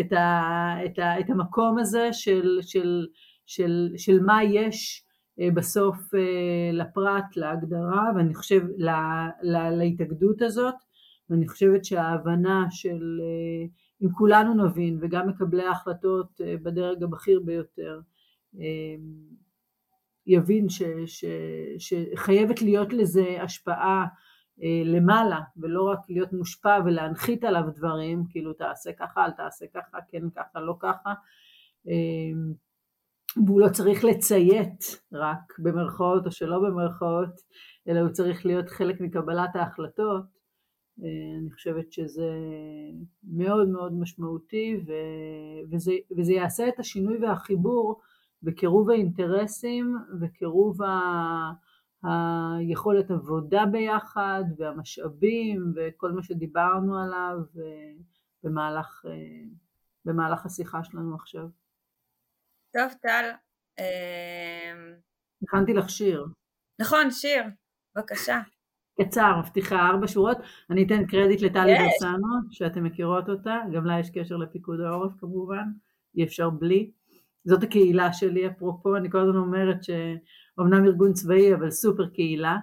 את, 0.00 0.12
ה, 0.12 0.42
את, 0.84 0.98
ה, 0.98 1.20
את 1.20 1.30
המקום 1.30 1.78
הזה 1.78 2.08
של, 2.12 2.58
של, 2.62 3.06
של, 3.46 3.88
של 3.96 4.20
מה 4.20 4.44
יש 4.44 5.04
בסוף 5.38 6.14
אה, 6.14 6.70
לפרט, 6.72 7.36
להגדרה, 7.36 8.10
ואני 8.16 8.34
חושב, 8.34 8.62
לה, 8.76 9.28
לה, 9.42 9.70
להתאגדות 9.70 10.42
הזאת, 10.42 10.74
ואני 11.30 11.48
חושבת 11.48 11.84
שההבנה 11.84 12.66
של 12.70 13.20
אה, 13.22 13.66
אם 14.02 14.08
כולנו 14.12 14.64
נבין 14.64 14.98
וגם 15.02 15.28
מקבלי 15.28 15.64
ההחלטות 15.64 16.40
בדרג 16.62 17.02
הבכיר 17.02 17.40
ביותר 17.44 18.00
יבין 20.26 20.68
ש, 20.68 20.82
ש, 21.06 21.24
שחייבת 21.78 22.62
להיות 22.62 22.92
לזה 22.92 23.36
השפעה 23.42 24.06
למעלה 24.84 25.40
ולא 25.56 25.82
רק 25.82 25.98
להיות 26.08 26.32
מושפע 26.32 26.78
ולהנחית 26.84 27.44
עליו 27.44 27.62
דברים 27.76 28.24
כאילו 28.30 28.52
תעשה 28.52 28.92
ככה 28.92 29.24
אל 29.24 29.30
תעשה 29.30 29.66
ככה 29.74 29.98
כן 30.08 30.30
ככה 30.30 30.60
לא 30.60 30.76
ככה 30.80 31.14
והוא 33.46 33.60
לא 33.60 33.68
צריך 33.68 34.04
לציית 34.04 35.02
רק 35.12 35.58
במרכאות 35.58 36.26
או 36.26 36.30
שלא 36.30 36.58
במרכאות, 36.58 37.40
אלא 37.88 38.00
הוא 38.00 38.08
צריך 38.08 38.46
להיות 38.46 38.68
חלק 38.68 39.00
מקבלת 39.00 39.56
ההחלטות, 39.56 40.24
אה, 41.02 41.38
אני 41.40 41.50
חושבת 41.50 41.92
שזה 41.92 42.30
מאוד 43.32 43.68
מאוד 43.68 43.92
משמעותי 43.92 44.80
וזה, 45.70 45.92
וזה 46.18 46.32
יעשה 46.32 46.68
את 46.68 46.78
השינוי 46.78 47.18
והחיבור 47.18 48.00
בקירוב 48.42 48.90
האינטרסים 48.90 49.96
וקירוב 50.20 50.82
ה... 50.82 50.88
היכולת 52.04 53.10
עבודה 53.10 53.64
ביחד 53.72 54.44
והמשאבים 54.58 55.72
וכל 55.76 56.12
מה 56.12 56.22
שדיברנו 56.22 56.98
עליו 56.98 57.36
אה, 57.58 57.92
במהלך, 58.42 59.02
אה, 59.08 59.44
במהלך 60.04 60.46
השיחה 60.46 60.84
שלנו 60.84 61.14
עכשיו. 61.14 61.48
טוב, 62.74 62.92
טל. 63.02 63.30
אמ, 63.78 64.94
הכנתי 65.42 65.72
לך 65.74 65.90
שיר. 65.90 66.26
נכון, 66.80 67.10
שיר, 67.10 67.42
בבקשה. 67.96 68.40
קצר, 69.00 69.38
מבטיחה 69.38 69.86
ארבע 69.86 70.06
שורות. 70.06 70.38
אני 70.70 70.86
אתן 70.86 71.06
קרדיט 71.06 71.40
לטלי 71.40 71.72
דוסנו, 71.78 72.26
שאתן 72.50 72.80
מכירות 72.80 73.28
אותה, 73.28 73.56
גם 73.74 73.86
לה 73.86 74.00
יש 74.00 74.10
קשר 74.10 74.36
לפיקוד 74.36 74.80
העורף 74.80 75.12
כמובן, 75.20 75.64
אי 76.16 76.24
אפשר 76.24 76.50
בלי. 76.50 76.90
זאת 77.44 77.62
הקהילה 77.62 78.12
שלי, 78.12 78.46
אפרופו, 78.46 78.96
אני 78.96 79.10
כל 79.10 79.18
הזמן 79.18 79.36
אומרת 79.36 79.76
שאומנם 79.84 80.84
ארגון 80.84 81.12
צבאי, 81.12 81.54
אבל 81.54 81.70
סופר 81.70 82.06
קהילה, 82.06 82.56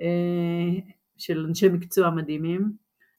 אה, 0.00 0.80
של 1.18 1.46
אנשי 1.48 1.68
מקצוע 1.68 2.10
מדהימים. 2.10 2.72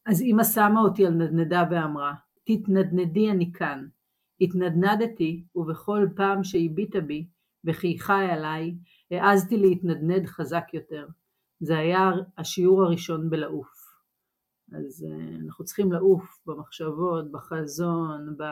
אז 0.05 0.22
אימא 0.22 0.43
שמה 0.43 0.82
אותי 0.82 1.05
על 1.05 1.13
נדנדה 1.13 1.63
ואמרה, 1.72 2.13
תתנדנדי 2.43 3.32
אני 3.32 3.51
כאן. 3.53 3.86
התנדנדתי, 4.41 5.43
ובכל 5.55 6.07
פעם 6.15 6.43
שהביטה 6.43 7.01
בי 7.01 7.27
וחייכה 7.65 8.33
אליי, 8.33 8.75
העזתי 9.11 9.57
להתנדנד 9.57 10.25
חזק 10.25 10.63
יותר. 10.73 11.07
זה 11.59 11.77
היה 11.77 12.11
השיעור 12.37 12.83
הראשון 12.83 13.29
בלעוף. 13.29 13.81
אז 14.71 15.05
אנחנו 15.45 15.65
צריכים 15.65 15.91
לעוף 15.91 16.39
במחשבות, 16.45 17.31
בחזון, 17.31 18.35
ב... 18.37 18.43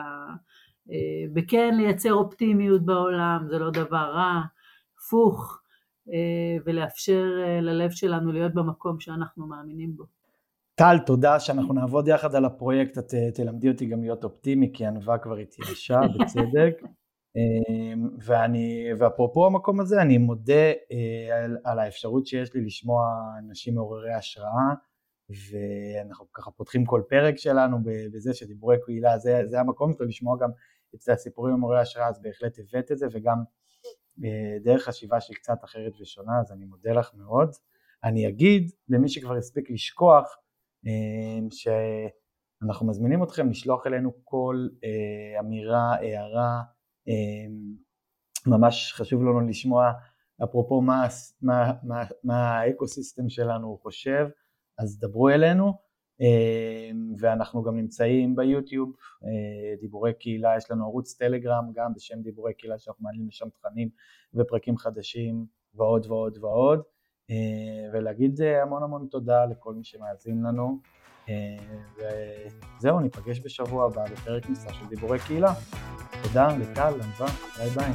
בכן 1.32 1.74
לייצר 1.76 2.12
אופטימיות 2.12 2.82
בעולם, 2.84 3.46
זה 3.48 3.58
לא 3.58 3.70
דבר 3.70 4.12
רע, 4.14 4.40
הפוך, 4.98 5.60
ולאפשר 6.64 7.24
ללב 7.62 7.90
שלנו 7.90 8.32
להיות 8.32 8.54
במקום 8.54 9.00
שאנחנו 9.00 9.46
מאמינים 9.46 9.96
בו. 9.96 10.04
טל, 10.80 10.98
תודה 11.06 11.40
שאנחנו 11.40 11.74
נעבוד 11.74 12.08
יחד 12.08 12.34
על 12.34 12.44
הפרויקט, 12.44 12.98
את 12.98 13.14
תלמדי 13.34 13.68
אותי 13.68 13.86
גם 13.86 14.00
להיות 14.02 14.24
אופטימי, 14.24 14.70
כי 14.74 14.86
ענווה 14.86 15.18
כבר 15.18 15.36
התייאשה, 15.36 16.00
בצדק. 16.20 16.82
אמ, 17.36 18.08
ואני, 18.24 18.84
ואפרופו 18.98 19.46
המקום 19.46 19.80
הזה, 19.80 20.02
אני 20.02 20.18
מודה 20.18 20.72
אה, 20.92 21.44
על, 21.44 21.56
על 21.64 21.78
האפשרות 21.78 22.26
שיש 22.26 22.54
לי 22.54 22.60
לשמוע 22.60 23.02
אנשים 23.38 23.74
מעוררי 23.74 24.12
השראה, 24.14 24.74
ואנחנו 25.30 26.26
ככה 26.32 26.50
פותחים 26.50 26.84
כל 26.84 27.02
פרק 27.08 27.38
שלנו 27.38 27.78
בזה 28.12 28.34
שדיבורי 28.34 28.76
קהילה, 28.84 29.18
זה, 29.18 29.42
זה 29.46 29.60
המקום 29.60 29.92
שלו 29.92 30.06
לשמוע 30.06 30.36
גם 30.40 30.50
את 30.94 31.08
הסיפורים 31.08 31.54
מעוררי 31.54 31.80
השראה, 31.80 32.08
אז 32.08 32.22
בהחלט 32.22 32.58
הבאת 32.58 32.92
את 32.92 32.98
זה, 32.98 33.06
וגם 33.12 33.36
אה, 34.24 34.58
דרך 34.64 34.84
חשיבה 34.84 35.20
שהיא 35.20 35.36
קצת 35.36 35.64
אחרת 35.64 35.92
ושונה, 36.00 36.32
אז 36.40 36.52
אני 36.52 36.64
מודה 36.64 36.92
לך 36.92 37.10
מאוד. 37.14 37.50
אני 38.04 38.28
אגיד 38.28 38.70
למי 38.88 39.08
שכבר 39.08 39.36
הספיק 39.36 39.70
לשכוח, 39.70 40.36
שאנחנו 41.50 42.86
מזמינים 42.86 43.22
אתכם 43.22 43.50
לשלוח 43.50 43.86
אלינו 43.86 44.12
כל 44.24 44.68
אה, 44.84 45.40
אמירה, 45.40 45.94
הערה, 45.94 46.62
אמ, 47.08 47.74
ממש 48.46 48.92
חשוב 48.92 49.22
לנו 49.22 49.40
לשמוע 49.40 49.92
אפרופו 50.44 50.80
מה, 50.80 51.06
מה, 51.42 51.72
מה, 51.82 52.04
מה 52.24 52.58
האקו-סיסטם 52.58 53.28
שלנו 53.28 53.78
חושב, 53.82 54.28
אז 54.78 54.98
דברו 54.98 55.28
אלינו 55.28 55.72
אמ, 56.20 57.14
ואנחנו 57.18 57.62
גם 57.62 57.76
נמצאים 57.76 58.36
ביוטיוב, 58.36 58.92
אה, 59.24 59.76
דיבורי 59.80 60.14
קהילה, 60.14 60.56
יש 60.56 60.70
לנו 60.70 60.84
ערוץ 60.84 61.14
טלגרם 61.14 61.72
גם 61.74 61.94
בשם 61.94 62.22
דיבורי 62.22 62.54
קהילה 62.54 62.78
שאנחנו 62.78 63.04
מעלים 63.04 63.28
לשם 63.28 63.48
תכנים 63.50 63.88
ופרקים 64.34 64.76
חדשים 64.76 65.46
ועוד 65.74 66.06
ועוד 66.06 66.38
ועוד 66.38 66.82
ולהגיד 67.92 68.42
אה, 68.42 68.62
המון 68.62 68.82
המון 68.82 69.06
תודה 69.10 69.44
לכל 69.44 69.74
מי 69.74 69.84
שמאזין 69.84 70.42
לנו 70.42 70.78
וזהו, 72.78 73.00
ניפגש 73.00 73.40
בשבוע 73.40 73.86
הבא 73.86 74.04
בפרק 74.04 74.48
נוסף 74.48 74.72
של 74.72 74.86
דיבורי 74.88 75.18
קהילה. 75.18 75.52
תודה 76.22 76.48
לטל, 76.56 76.94
ענווה, 76.94 77.26
ביי 77.58 77.70
ביי. 77.70 77.92